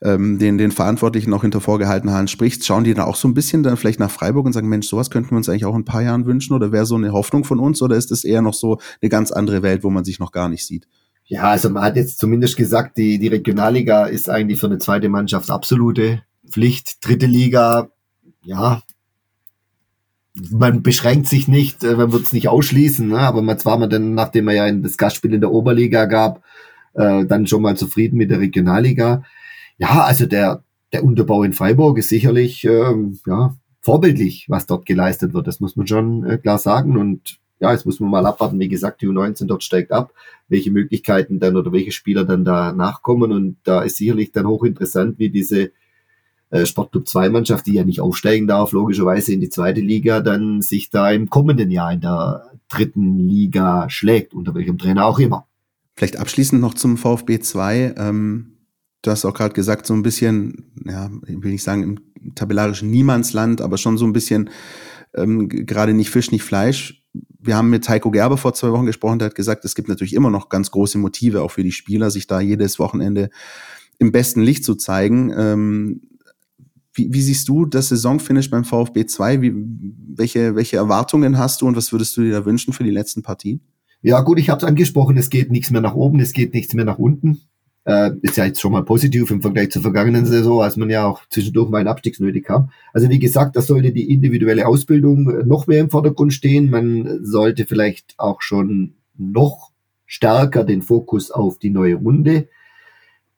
[0.03, 3.35] ähm, den, den Verantwortlichen auch hinter vorgehaltenen Haaren sprichst, schauen die da auch so ein
[3.35, 5.83] bisschen dann vielleicht nach Freiburg und sagen, Mensch, sowas könnten wir uns eigentlich auch in
[5.83, 8.43] ein paar Jahren wünschen oder wäre so eine Hoffnung von uns oder ist es eher
[8.43, 10.89] noch so eine ganz andere Welt, wo man sich noch gar nicht sieht?
[11.29, 15.09] Ja, also man hat jetzt zumindest gesagt, die, die Regionalliga ist eigentlich für eine zweite
[15.09, 17.05] Mannschaft absolute Pflicht.
[17.05, 17.89] Dritte Liga,
[18.45, 18.83] ja,
[20.51, 23.19] man beschränkt sich nicht, äh, man wird es nicht ausschließen, ne?
[23.19, 26.43] aber man war man dann, nachdem man ja das Gastspiel in der Oberliga gab,
[26.95, 29.23] äh, dann schon mal zufrieden mit der Regionalliga.
[29.79, 30.63] Ja, also der,
[30.93, 35.47] der Unterbau in Freiburg ist sicherlich ähm, ja, vorbildlich, was dort geleistet wird.
[35.47, 36.97] Das muss man schon äh, klar sagen.
[36.97, 38.59] Und ja, jetzt muss man mal abwarten.
[38.59, 40.13] Wie gesagt, die U19 dort steigt ab,
[40.49, 43.33] welche Möglichkeiten dann oder welche Spieler dann da nachkommen.
[43.33, 45.71] Und da ist sicherlich dann hochinteressant, wie diese
[46.51, 50.63] äh, Sportclub 2 Mannschaft, die ja nicht aufsteigen darf, logischerweise in die zweite Liga, dann
[50.63, 55.47] sich da im kommenden Jahr in der dritten Liga schlägt, unter welchem Trainer auch immer.
[55.95, 57.95] Vielleicht abschließend noch zum VfB 2.
[57.97, 58.59] Ähm,
[59.03, 62.91] du hast auch gerade gesagt, so ein bisschen, ja, ich will nicht sagen im tabellarischen
[62.91, 64.51] Niemandsland, aber schon so ein bisschen
[65.15, 67.03] ähm, gerade nicht Fisch, nicht Fleisch.
[67.39, 70.15] Wir haben mit Heiko Gerber vor zwei Wochen gesprochen, der hat gesagt, es gibt natürlich
[70.15, 73.31] immer noch ganz große Motive auch für die Spieler, sich da jedes Wochenende
[73.99, 75.33] im besten Licht zu zeigen.
[75.37, 76.01] Ähm,
[76.95, 79.43] wie, wie siehst du das Saisonfinish beim VfB 2?
[79.43, 79.53] Wie,
[80.17, 83.23] welche, welche Erwartungen hast du und was würdest du dir da wünschen für die letzten
[83.23, 83.61] Partien?
[84.03, 86.75] Ja gut, ich habe es angesprochen, es geht nichts mehr nach oben, es geht nichts
[86.75, 87.41] mehr nach unten.
[87.87, 91.07] Äh, ist ja jetzt schon mal positiv im Vergleich zur vergangenen Saison, als man ja
[91.07, 92.71] auch zwischendurch mal einen Abstiegsnötig kam.
[92.93, 96.69] Also wie gesagt, da sollte die individuelle Ausbildung noch mehr im Vordergrund stehen.
[96.69, 99.71] Man sollte vielleicht auch schon noch
[100.05, 102.49] stärker den Fokus auf die neue Runde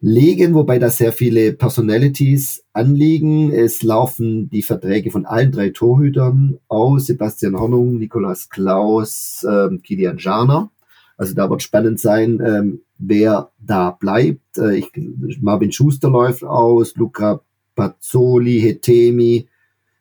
[0.00, 3.52] legen, wobei da sehr viele Personalities anliegen.
[3.52, 10.18] Es laufen die Verträge von allen drei Torhütern aus, Sebastian Hornung, Nikolas Klaus, ähm, Kilian
[10.18, 10.70] Jarner.
[11.16, 14.58] Also da wird spannend sein, ähm, wer da bleibt.
[14.58, 14.92] Äh, ich,
[15.40, 17.40] Marvin Schuster läuft aus, Luca
[17.74, 19.48] Pazzoli, Hetemi,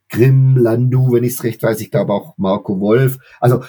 [0.09, 3.17] Grimm, Landu, wenn ich es recht weiß, ich glaube auch Marco Wolf.
[3.39, 3.63] Also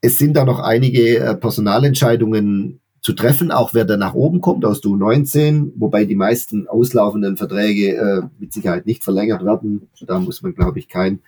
[0.00, 4.64] es sind da noch einige äh, Personalentscheidungen zu treffen, auch wer da nach oben kommt
[4.64, 9.88] aus der U19, wobei die meisten auslaufenden Verträge äh, mit Sicherheit nicht verlängert werden.
[10.06, 11.20] Da muss man, glaube ich, kein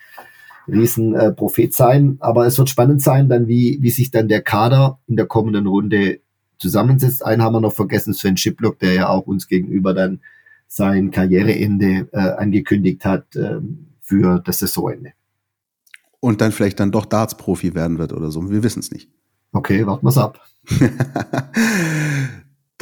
[0.68, 2.16] Riesenprophet äh, sein.
[2.20, 5.66] Aber es wird spannend sein, dann wie, wie sich dann der Kader in der kommenden
[5.66, 6.20] Runde
[6.62, 7.24] zusammensetzt.
[7.24, 10.20] Einen haben wir noch vergessen, Sven Schiplock, der ja auch uns gegenüber dann
[10.66, 13.60] sein Karriereende äh, angekündigt hat äh,
[14.00, 15.12] für das Saisonende.
[16.20, 18.48] Und dann vielleicht dann doch Darts-Profi werden wird oder so.
[18.50, 19.10] Wir wissen es nicht.
[19.52, 20.40] Okay, warten wir's ab.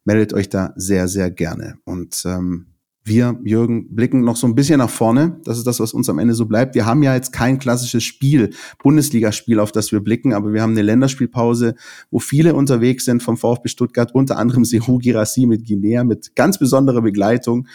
[0.05, 1.77] Meldet euch da sehr, sehr gerne.
[1.83, 2.67] Und ähm,
[3.07, 5.39] wir, Jürgen, blicken noch so ein bisschen nach vorne.
[5.43, 6.73] Das ist das, was uns am Ende so bleibt.
[6.73, 8.49] Wir haben ja jetzt kein klassisches Spiel,
[8.81, 11.75] Bundesligaspiel, auf das wir blicken, aber wir haben eine Länderspielpause,
[12.09, 16.57] wo viele unterwegs sind vom VfB Stuttgart, unter anderem Seru Girassi mit Guinea, mit ganz
[16.57, 17.67] besonderer Begleitung.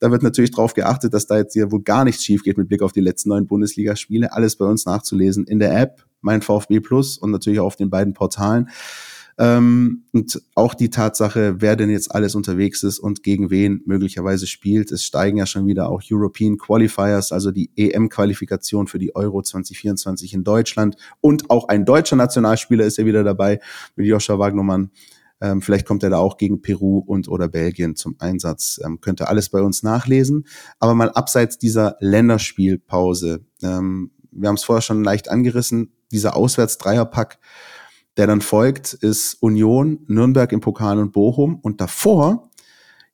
[0.00, 2.68] Da wird natürlich darauf geachtet, dass da jetzt hier wohl gar nichts schief geht mit
[2.68, 4.32] Blick auf die letzten neun Bundesligaspiele.
[4.32, 7.90] Alles bei uns nachzulesen in der App, mein VfB Plus und natürlich auch auf den
[7.90, 8.70] beiden Portalen.
[9.40, 14.48] Ähm, und auch die Tatsache, wer denn jetzt alles unterwegs ist und gegen wen möglicherweise
[14.48, 14.90] spielt.
[14.90, 20.34] Es steigen ja schon wieder auch European Qualifiers, also die EM-Qualifikation für die Euro 2024
[20.34, 20.96] in Deutschland.
[21.20, 23.60] Und auch ein deutscher Nationalspieler ist ja wieder dabei
[23.94, 24.90] mit Joscha Wagnermann.
[25.40, 28.80] Ähm, vielleicht kommt er da auch gegen Peru und oder Belgien zum Einsatz.
[28.84, 30.46] Ähm, könnte alles bei uns nachlesen.
[30.80, 33.44] Aber mal abseits dieser Länderspielpause.
[33.62, 35.92] Ähm, wir haben es vorher schon leicht angerissen.
[36.10, 37.38] Dieser Auswärts-Dreierpack
[38.18, 41.54] der dann folgt, ist Union, Nürnberg im Pokal und Bochum.
[41.62, 42.50] Und davor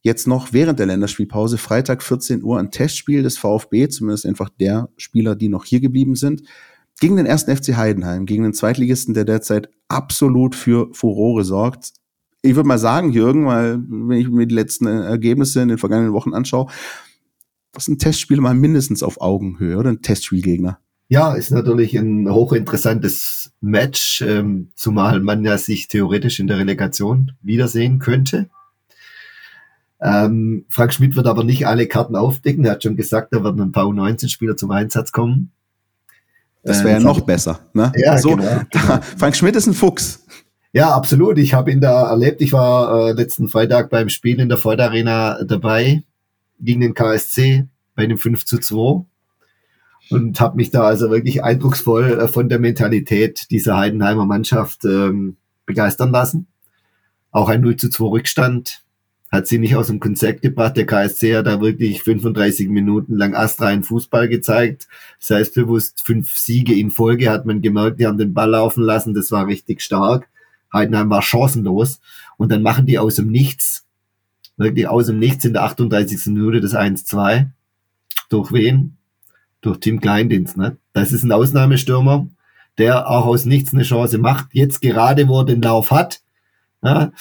[0.00, 4.88] jetzt noch während der Länderspielpause, Freitag 14 Uhr, ein Testspiel des VfB, zumindest einfach der
[4.96, 6.42] Spieler, die noch hier geblieben sind,
[7.00, 11.92] gegen den ersten FC Heidenheim, gegen den Zweitligisten, der derzeit absolut für Furore sorgt.
[12.42, 16.12] Ich würde mal sagen, Jürgen, weil wenn ich mir die letzten Ergebnisse in den vergangenen
[16.12, 16.70] Wochen anschaue,
[17.76, 20.78] ist ein Testspiel mal mindestens auf Augenhöhe oder ein Testspielgegner.
[21.08, 27.32] Ja, ist natürlich ein hochinteressantes Match, ähm, zumal man ja sich theoretisch in der Relegation
[27.42, 28.48] wiedersehen könnte.
[30.00, 32.64] Ähm, Frank Schmidt wird aber nicht alle Karten aufdecken.
[32.64, 35.52] Er hat schon gesagt, da werden ein paar U19-Spieler zum Einsatz kommen.
[36.62, 37.60] Das wäre ja äh, noch besser.
[37.74, 37.92] Ne?
[37.96, 39.00] Ja, so, genau, genau.
[39.16, 40.24] Frank Schmidt ist ein Fuchs.
[40.72, 41.38] Ja, absolut.
[41.38, 42.40] Ich habe ihn da erlebt.
[42.40, 46.02] Ich war äh, letzten Freitag beim Spiel in der Ford Arena dabei
[46.58, 49.04] gegen den KSC bei einem 5 zu 2
[50.10, 55.36] und habe mich da also wirklich eindrucksvoll äh, von der Mentalität dieser Heidenheimer Mannschaft ähm,
[55.66, 56.46] begeistern lassen.
[57.30, 58.84] Auch ein 0 zu 2 Rückstand
[59.34, 60.76] hat sie nicht aus dem Konzept gebracht.
[60.76, 64.86] Der KSC hat da wirklich 35 Minuten lang astreinen Fußball gezeigt.
[65.18, 69.14] Selbstbewusst fünf Siege in Folge hat man gemerkt, die haben den Ball laufen lassen.
[69.14, 70.28] Das war richtig stark.
[70.72, 72.00] Heidenheim war chancenlos.
[72.36, 73.84] Und dann machen die aus dem Nichts,
[74.56, 76.26] wirklich aus dem Nichts in der 38.
[76.26, 77.48] Minute das 1-2.
[78.28, 78.96] Durch wen?
[79.64, 80.56] Durch Tim Kleindienst.
[80.56, 80.76] Ne?
[80.92, 82.28] Das ist ein Ausnahmestürmer,
[82.78, 84.48] der auch aus nichts eine Chance macht.
[84.52, 86.20] Jetzt gerade, wo er den Lauf hat,
[86.82, 87.12] ja,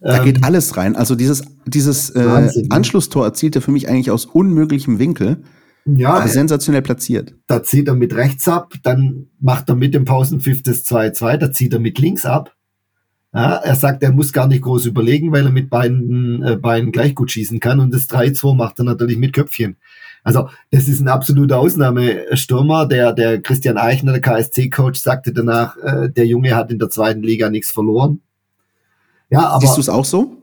[0.00, 0.96] da ähm, geht alles rein.
[0.96, 2.50] Also dieses, dieses äh, ne?
[2.70, 5.44] Anschlusstor erzielt er für mich eigentlich aus unmöglichem Winkel.
[5.86, 7.34] Ja, aber sensationell platziert.
[7.46, 11.52] Da zieht er mit rechts ab, dann macht er mit dem Pausenpfiff das 2-2, da
[11.52, 12.56] zieht er mit links ab.
[13.34, 16.90] Ja, er sagt, er muss gar nicht groß überlegen, weil er mit beiden äh, Beinen
[16.90, 19.76] gleich gut schießen kann und das 3-2 macht er natürlich mit Köpfchen.
[20.24, 22.86] Also das ist ein absoluter Ausnahmestürmer.
[22.86, 27.22] Der, der Christian Eichner, der KSC-Coach, sagte danach, äh, der Junge hat in der zweiten
[27.22, 28.22] Liga nichts verloren.
[29.30, 30.38] Ja, aber, Siehst du es auch so?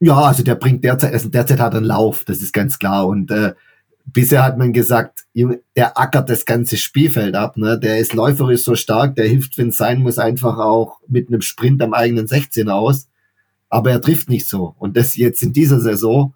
[0.00, 3.06] Ja, also der bringt derzeit, also derzeit hat er einen Lauf, das ist ganz klar.
[3.06, 3.54] Und äh,
[4.04, 7.56] bisher hat man gesagt, der ackert das ganze Spielfeld ab.
[7.56, 7.78] Ne?
[7.78, 11.40] Der ist läuferisch so stark, der hilft, wenn es sein muss, einfach auch mit einem
[11.40, 13.08] Sprint am eigenen 16 aus.
[13.70, 14.74] Aber er trifft nicht so.
[14.78, 16.34] Und das jetzt in dieser Saison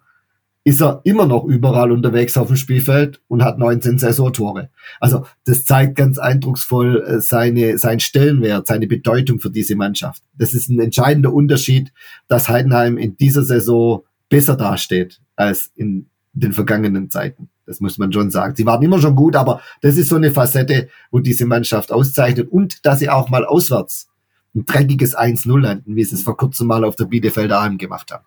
[0.67, 4.69] ist er immer noch überall unterwegs auf dem Spielfeld und hat 19 Saisontore.
[4.99, 10.23] Also das zeigt ganz eindrucksvoll äh, seine, seinen Stellenwert, seine Bedeutung für diese Mannschaft.
[10.37, 11.93] Das ist ein entscheidender Unterschied,
[12.27, 17.47] dass Heidenheim in dieser Saison besser dasteht als in den vergangenen Zeiten.
[17.65, 18.53] Das muss man schon sagen.
[18.57, 22.51] Sie waren immer schon gut, aber das ist so eine Facette, wo diese Mannschaft auszeichnet
[22.51, 24.09] und dass sie auch mal auswärts
[24.53, 28.11] ein dreckiges 1-0 landen, wie sie es vor kurzem mal auf der Bielefelder Alm gemacht
[28.11, 28.25] haben.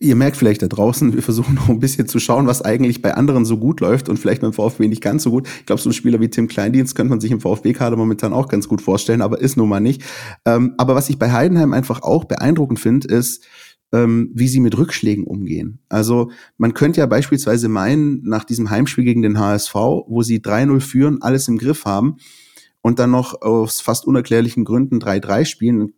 [0.00, 3.14] Ihr merkt vielleicht da draußen, wir versuchen noch ein bisschen zu schauen, was eigentlich bei
[3.14, 5.46] anderen so gut läuft und vielleicht beim VfB nicht ganz so gut.
[5.60, 8.48] Ich glaube, so ein Spieler wie Tim Kleindienst könnte man sich im VfB-Kader momentan auch
[8.48, 10.02] ganz gut vorstellen, aber ist nun mal nicht.
[10.44, 13.46] Ähm, aber was ich bei Heidenheim einfach auch beeindruckend finde, ist,
[13.92, 15.80] ähm, wie sie mit Rückschlägen umgehen.
[15.88, 20.80] Also man könnte ja beispielsweise meinen, nach diesem Heimspiel gegen den HSV, wo sie 3-0
[20.80, 22.16] führen, alles im Griff haben
[22.82, 25.92] und dann noch aus fast unerklärlichen Gründen 3-3 spielen.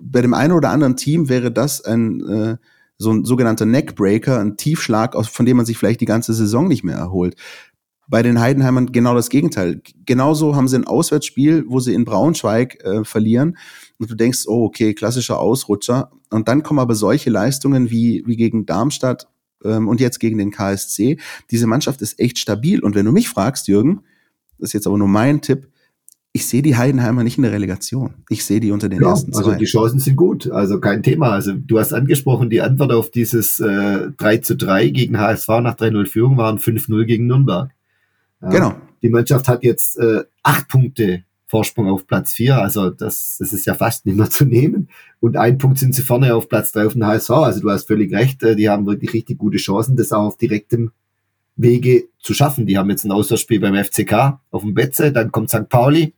[0.00, 2.56] Bei dem einen oder anderen Team wäre das ein äh,
[3.02, 6.84] so ein sogenannter Neckbreaker, ein Tiefschlag, von dem man sich vielleicht die ganze Saison nicht
[6.84, 7.36] mehr erholt.
[8.08, 9.80] Bei den Heidenheimern genau das Gegenteil.
[10.04, 13.56] Genauso haben sie ein Auswärtsspiel, wo sie in Braunschweig äh, verlieren
[13.98, 16.10] und du denkst, oh, okay, klassischer Ausrutscher.
[16.30, 19.28] Und dann kommen aber solche Leistungen wie, wie gegen Darmstadt
[19.64, 21.18] ähm, und jetzt gegen den KSC.
[21.50, 22.80] Diese Mannschaft ist echt stabil.
[22.80, 24.02] Und wenn du mich fragst, Jürgen,
[24.58, 25.71] das ist jetzt aber nur mein Tipp,
[26.34, 28.14] ich sehe die Heidenheimer nicht in der Relegation.
[28.30, 29.44] Ich sehe die unter den ja, ersten zwei.
[29.44, 31.30] Also die Chancen sind gut, also kein Thema.
[31.30, 35.76] Also du hast angesprochen, die Antwort auf dieses äh, 3 zu 3 gegen HSV nach
[35.76, 37.70] 3-0 Führung waren 5-0 gegen Nürnberg.
[38.40, 38.74] Ja, genau.
[39.02, 43.66] Die Mannschaft hat jetzt äh, acht Punkte Vorsprung auf Platz 4, also das, das ist
[43.66, 44.88] ja fast nicht mehr zu nehmen.
[45.20, 47.30] Und ein Punkt sind sie vorne auf Platz 3 auf den HSV.
[47.30, 50.38] Also du hast völlig recht, äh, die haben wirklich richtig gute Chancen, das auch auf
[50.38, 50.92] direktem
[51.56, 52.64] Wege zu schaffen.
[52.64, 55.68] Die haben jetzt ein Auswärtsspiel beim FCK auf dem Betze, dann kommt St.
[55.68, 56.14] Pauli,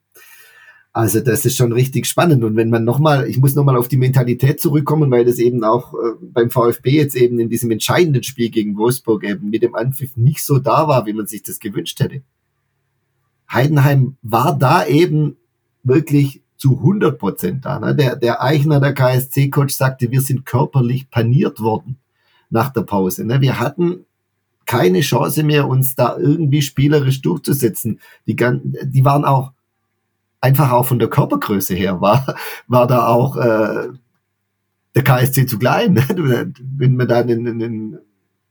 [0.94, 2.44] also das ist schon richtig spannend.
[2.44, 5.92] Und wenn man nochmal, ich muss nochmal auf die Mentalität zurückkommen, weil das eben auch
[5.94, 10.16] äh, beim VfB jetzt eben in diesem entscheidenden Spiel gegen Wolfsburg eben mit dem Anpfiff
[10.16, 12.22] nicht so da war, wie man sich das gewünscht hätte.
[13.52, 15.36] Heidenheim war da eben
[15.82, 17.80] wirklich zu 100 Prozent da.
[17.80, 17.96] Ne?
[17.96, 21.98] Der, der Eichner, der KSC-Coach, sagte, wir sind körperlich paniert worden
[22.50, 23.24] nach der Pause.
[23.24, 23.40] Ne?
[23.40, 24.06] Wir hatten
[24.64, 27.98] keine Chance mehr, uns da irgendwie spielerisch durchzusetzen.
[28.28, 29.53] Die, die waren auch
[30.44, 32.36] einfach auch von der Körpergröße her war,
[32.68, 33.88] war da auch äh,
[34.94, 35.94] der KSC zu klein.
[35.94, 36.04] Ne?
[36.60, 37.98] Wenn man dann in, in, in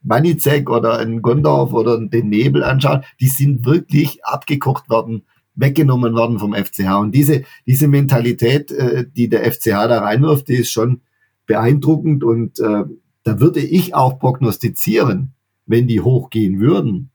[0.02, 5.24] Manizek oder in Gondorf oder den Nebel anschaut, die sind wirklich abgekocht worden,
[5.56, 7.00] weggenommen worden vom FCH.
[7.00, 11.02] Und diese, diese Mentalität, äh, die der FCH da reinwirft, die ist schon
[11.46, 12.84] beeindruckend und äh,
[13.24, 15.34] da würde ich auch prognostizieren,
[15.66, 17.12] wenn die hochgehen würden,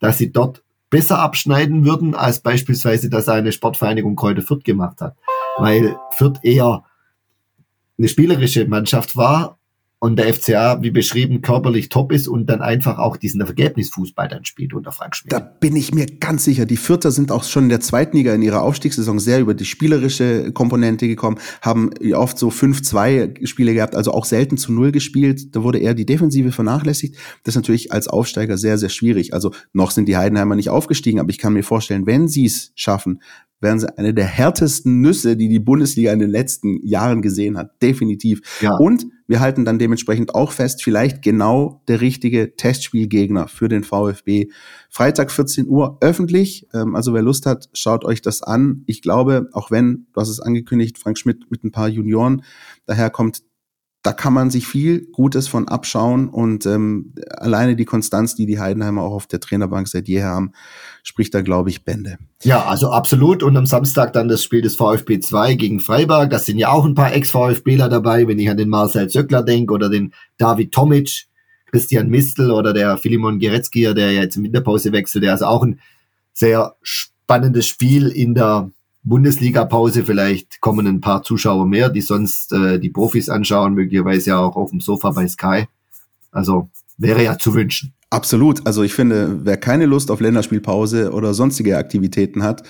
[0.00, 0.63] dass sie dort
[0.94, 5.16] besser abschneiden würden, als beispielsweise das eine Sportvereinigung Kräuter Fürth gemacht hat.
[5.58, 6.84] Weil Fürth eher
[7.98, 9.58] eine spielerische Mannschaft war
[10.04, 14.44] und der FCA, wie beschrieben, körperlich top ist und dann einfach auch diesen Ergebnisfußball dann
[14.44, 15.32] spielt unter Frank Schmidt.
[15.32, 16.66] Da bin ich mir ganz sicher.
[16.66, 19.64] Die Vierter sind auch schon in der zweiten Liga in ihrer Aufstiegssaison sehr über die
[19.64, 25.56] spielerische Komponente gekommen, haben oft so 5-2 Spiele gehabt, also auch selten zu Null gespielt.
[25.56, 27.16] Da wurde eher die Defensive vernachlässigt.
[27.42, 29.32] Das ist natürlich als Aufsteiger sehr, sehr schwierig.
[29.32, 32.72] Also noch sind die Heidenheimer nicht aufgestiegen, aber ich kann mir vorstellen, wenn sie es
[32.74, 33.22] schaffen,
[33.60, 37.80] wären sie eine der härtesten Nüsse, die die Bundesliga in den letzten Jahren gesehen hat.
[37.82, 38.60] Definitiv.
[38.60, 38.76] Ja.
[38.76, 44.48] Und wir halten dann dementsprechend auch fest, vielleicht genau der richtige Testspielgegner für den VfB.
[44.90, 46.68] Freitag 14 Uhr öffentlich.
[46.74, 48.82] Ähm, also wer Lust hat, schaut euch das an.
[48.86, 52.42] Ich glaube, auch wenn, du hast es angekündigt, Frank Schmidt mit ein paar Junioren
[52.86, 53.42] daherkommt,
[54.04, 58.60] da kann man sich viel Gutes von abschauen und ähm, alleine die Konstanz, die die
[58.60, 60.52] Heidenheimer auch auf der Trainerbank seit jeher haben,
[61.02, 62.18] spricht da, glaube ich, Bände.
[62.42, 63.42] Ja, also absolut.
[63.42, 66.28] Und am Samstag dann das Spiel des VfB 2 gegen Freiburg.
[66.28, 69.72] Das sind ja auch ein paar Ex-VfBler dabei, wenn ich an den Marcel Zöckler denke
[69.72, 71.24] oder den David Tomic,
[71.64, 75.24] Christian Mistel oder der Filimon Geretzky, der jetzt in Winterpause wechselt.
[75.24, 75.80] Der ist auch ein
[76.34, 78.70] sehr spannendes Spiel in der
[79.04, 84.38] Bundesliga-Pause vielleicht kommen ein paar Zuschauer mehr, die sonst äh, die Profis anschauen, möglicherweise ja
[84.38, 85.66] auch auf dem Sofa bei Sky.
[86.32, 87.92] Also wäre ja zu wünschen.
[88.10, 88.66] Absolut.
[88.66, 92.62] Also ich finde, wer keine Lust auf Länderspielpause oder sonstige Aktivitäten hat,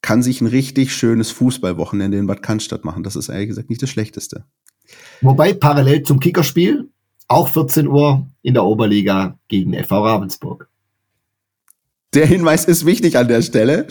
[0.00, 3.02] kann sich ein richtig schönes Fußballwochenende in Bad Cannstatt machen.
[3.02, 4.44] Das ist ehrlich gesagt nicht das Schlechteste.
[5.20, 6.88] Wobei parallel zum Kickerspiel
[7.26, 10.68] auch 14 Uhr in der Oberliga gegen FV Ravensburg.
[12.14, 13.86] Der Hinweis ist wichtig an der Stelle.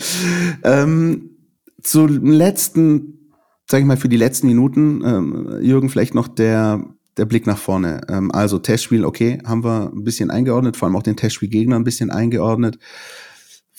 [0.64, 1.27] Ähm,
[1.82, 3.32] zum letzten,
[3.70, 6.84] sag ich mal, für die letzten Minuten, ähm, Jürgen, vielleicht noch der,
[7.16, 8.00] der Blick nach vorne.
[8.08, 11.84] Ähm, also Testspiel, okay, haben wir ein bisschen eingeordnet, vor allem auch den Testspielgegner ein
[11.84, 12.78] bisschen eingeordnet.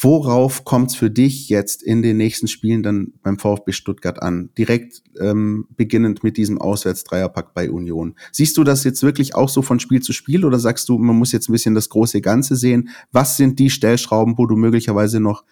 [0.01, 4.49] Worauf kommt es für dich jetzt in den nächsten Spielen dann beim VfB Stuttgart an?
[4.57, 8.15] Direkt ähm, beginnend mit diesem Auswärtsdreierpack bei Union.
[8.31, 11.17] Siehst du das jetzt wirklich auch so von Spiel zu Spiel oder sagst du, man
[11.17, 12.87] muss jetzt ein bisschen das große Ganze sehen?
[13.11, 15.43] Was sind die Stellschrauben, wo du möglicherweise noch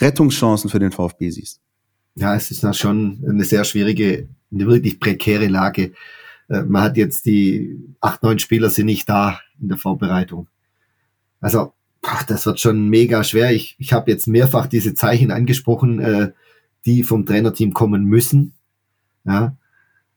[0.00, 1.60] Rettungschancen für den VfB siehst?
[2.16, 5.92] Ja, es ist da schon eine sehr schwierige, eine wirklich prekäre Lage.
[6.48, 10.48] Äh, man hat jetzt die acht, neun Spieler sind nicht da in der Vorbereitung.
[11.40, 11.72] Also,
[12.28, 13.52] das wird schon mega schwer.
[13.52, 16.32] Ich, ich habe jetzt mehrfach diese Zeichen angesprochen, äh,
[16.86, 18.54] die vom Trainerteam kommen müssen.
[19.24, 19.56] Ja.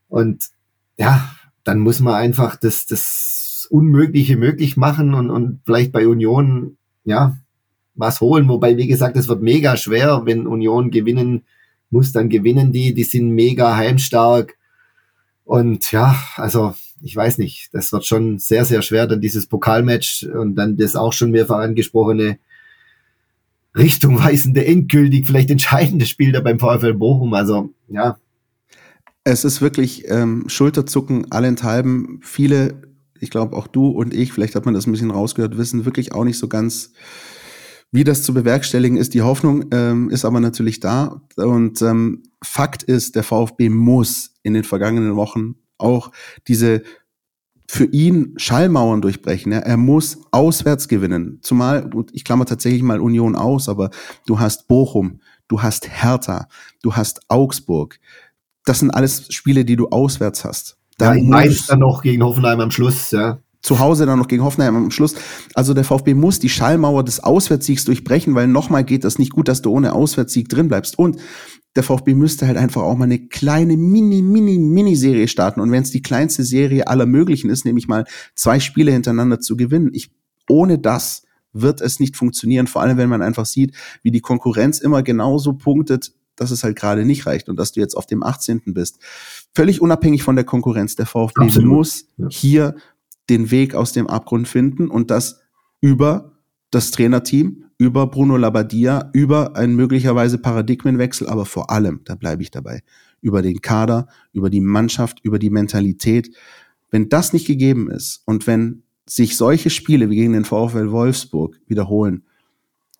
[0.10, 0.50] Und
[0.98, 1.32] ja,
[1.64, 7.38] dann muss man einfach das, das Unmögliche möglich machen und, und vielleicht bei Union, ja,
[7.95, 8.48] was holen.
[8.48, 11.43] Wobei, wie gesagt, es wird mega schwer, wenn Union gewinnen
[11.90, 14.58] muss, dann gewinnen die, die sind mega heimstark.
[15.46, 20.24] Und ja, also ich weiß nicht, das wird schon sehr, sehr schwer, dann dieses Pokalmatch
[20.24, 22.40] und dann das auch schon mehrfach angesprochene
[23.76, 27.34] richtungweisende, endgültig, vielleicht entscheidende Spiel da beim VfL Bochum.
[27.34, 28.18] Also ja.
[29.24, 32.20] Es ist wirklich ähm, Schulterzucken allenthalben.
[32.24, 32.82] Viele,
[33.20, 36.14] ich glaube auch du und ich, vielleicht hat man das ein bisschen rausgehört, wissen wirklich
[36.14, 36.94] auch nicht so ganz,
[37.92, 41.22] wie das zu bewerkstelligen ist, die Hoffnung ähm, ist aber natürlich da.
[41.38, 46.12] Und ähm, Fakt ist, der VfB muss in den vergangenen Wochen auch
[46.48, 46.84] diese
[47.70, 49.52] für ihn Schallmauern durchbrechen.
[49.52, 49.60] Ja.
[49.60, 51.40] Er muss auswärts gewinnen.
[51.42, 53.90] Zumal, ich klammer tatsächlich mal Union aus, aber
[54.26, 56.48] du hast Bochum, du hast Hertha,
[56.82, 58.00] du hast Augsburg.
[58.66, 60.78] Das sind alles Spiele, die du auswärts hast.
[60.98, 64.43] Da ja, Mainz dann noch gegen Hoffenheim am Schluss, ja zu Hause dann noch gegen
[64.43, 65.16] Hoffenheim am Schluss.
[65.53, 69.47] Also der VfB muss die Schallmauer des Auswärtssiegs durchbrechen, weil nochmal geht das nicht gut,
[69.47, 70.97] dass du ohne Auswärtssieg drin bleibst.
[70.97, 71.18] Und
[71.76, 75.60] der VfB müsste halt einfach auch mal eine kleine Mini, Mini, Mini-Serie starten.
[75.60, 78.05] Und wenn es die kleinste Serie aller möglichen ist, nämlich mal
[78.36, 79.91] zwei Spiele hintereinander zu gewinnen.
[79.93, 80.12] Ich,
[80.49, 82.68] ohne das wird es nicht funktionieren.
[82.68, 86.76] Vor allem, wenn man einfach sieht, wie die Konkurrenz immer genauso punktet, dass es halt
[86.76, 88.62] gerade nicht reicht und dass du jetzt auf dem 18.
[88.68, 88.99] bist.
[89.53, 90.95] Völlig unabhängig von der Konkurrenz.
[90.95, 91.70] Der VfB Absolut.
[91.70, 92.28] muss ja.
[92.30, 92.76] hier
[93.30, 95.41] den Weg aus dem Abgrund finden und das
[95.82, 96.34] über
[96.71, 102.51] das Trainerteam, über Bruno Labbadia, über einen möglicherweise Paradigmenwechsel, aber vor allem, da bleibe ich
[102.51, 102.82] dabei,
[103.21, 106.36] über den Kader, über die Mannschaft, über die Mentalität.
[106.89, 111.59] Wenn das nicht gegeben ist und wenn sich solche Spiele wie gegen den VfL Wolfsburg
[111.67, 112.23] wiederholen,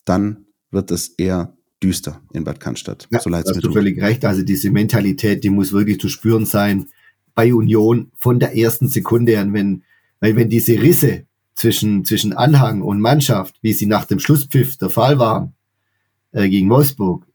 [0.06, 1.54] dann wird es eher
[1.84, 3.08] düster in Bad Cannstatt.
[3.12, 4.26] Ja, so leid's hast du völlig recht.
[4.26, 6.88] Also diese Mentalität, die muss wirklich zu spüren sein
[7.36, 9.84] bei Union von der ersten Sekunde an, wenn
[10.20, 14.90] weil wenn diese Risse zwischen, zwischen Anhang und Mannschaft, wie sie nach dem Schlusspfiff der
[14.90, 15.54] Fall waren,
[16.32, 17.26] äh, gegen Wolfsburg,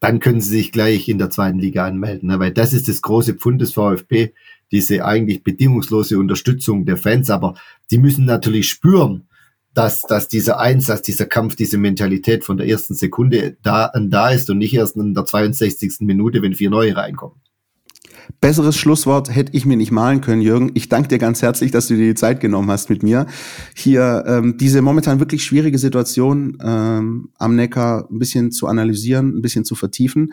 [0.00, 2.28] dann können sie sich gleich in der zweiten Liga anmelden.
[2.28, 2.38] Ne?
[2.38, 4.32] Weil das ist das große Pfund des VfB.
[4.70, 7.54] diese eigentlich bedingungslose Unterstützung der Fans, aber
[7.90, 9.28] die müssen natürlich spüren,
[9.72, 14.48] dass, dass dieser Einsatz, dieser Kampf, diese Mentalität von der ersten Sekunde da, da ist
[14.50, 16.00] und nicht erst in der 62.
[16.00, 17.40] Minute, wenn vier neue reinkommen.
[18.40, 20.70] Besseres Schlusswort hätte ich mir nicht malen können, Jürgen.
[20.74, 23.26] Ich danke dir ganz herzlich, dass du dir die Zeit genommen hast mit mir,
[23.74, 29.42] hier ähm, diese momentan wirklich schwierige Situation ähm, am Neckar ein bisschen zu analysieren, ein
[29.42, 30.32] bisschen zu vertiefen.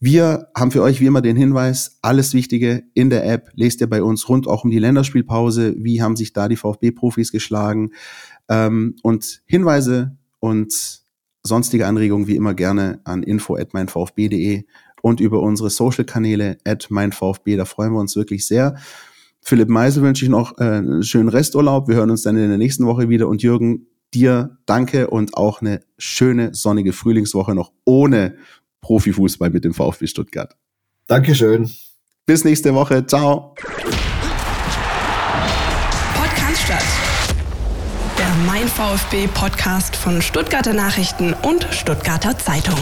[0.00, 3.88] Wir haben für euch wie immer den Hinweis, alles Wichtige in der App lest ihr
[3.88, 5.76] bei uns rund auch um die Länderspielpause.
[5.78, 7.92] Wie haben sich da die VfB-Profis geschlagen?
[8.48, 11.02] Ähm, und Hinweise und
[11.42, 14.64] sonstige Anregungen wie immer gerne an info@meinvfb.de
[15.04, 17.58] und über unsere Social-Kanäle at meinvfb.
[17.58, 18.76] Da freuen wir uns wirklich sehr.
[19.42, 21.88] Philipp Meisel wünsche ich noch äh, einen schönen Resturlaub.
[21.88, 23.28] Wir hören uns dann in der nächsten Woche wieder.
[23.28, 28.36] Und Jürgen, dir danke und auch eine schöne sonnige Frühlingswoche noch ohne
[28.80, 30.56] Profifußball mit dem VfB Stuttgart.
[31.06, 31.70] Dankeschön.
[32.24, 33.04] Bis nächste Woche.
[33.04, 33.54] Ciao.
[36.14, 36.84] Podcast statt.
[38.16, 42.80] Der Mein VfB Podcast von Stuttgarter Nachrichten und Stuttgarter Zeitung.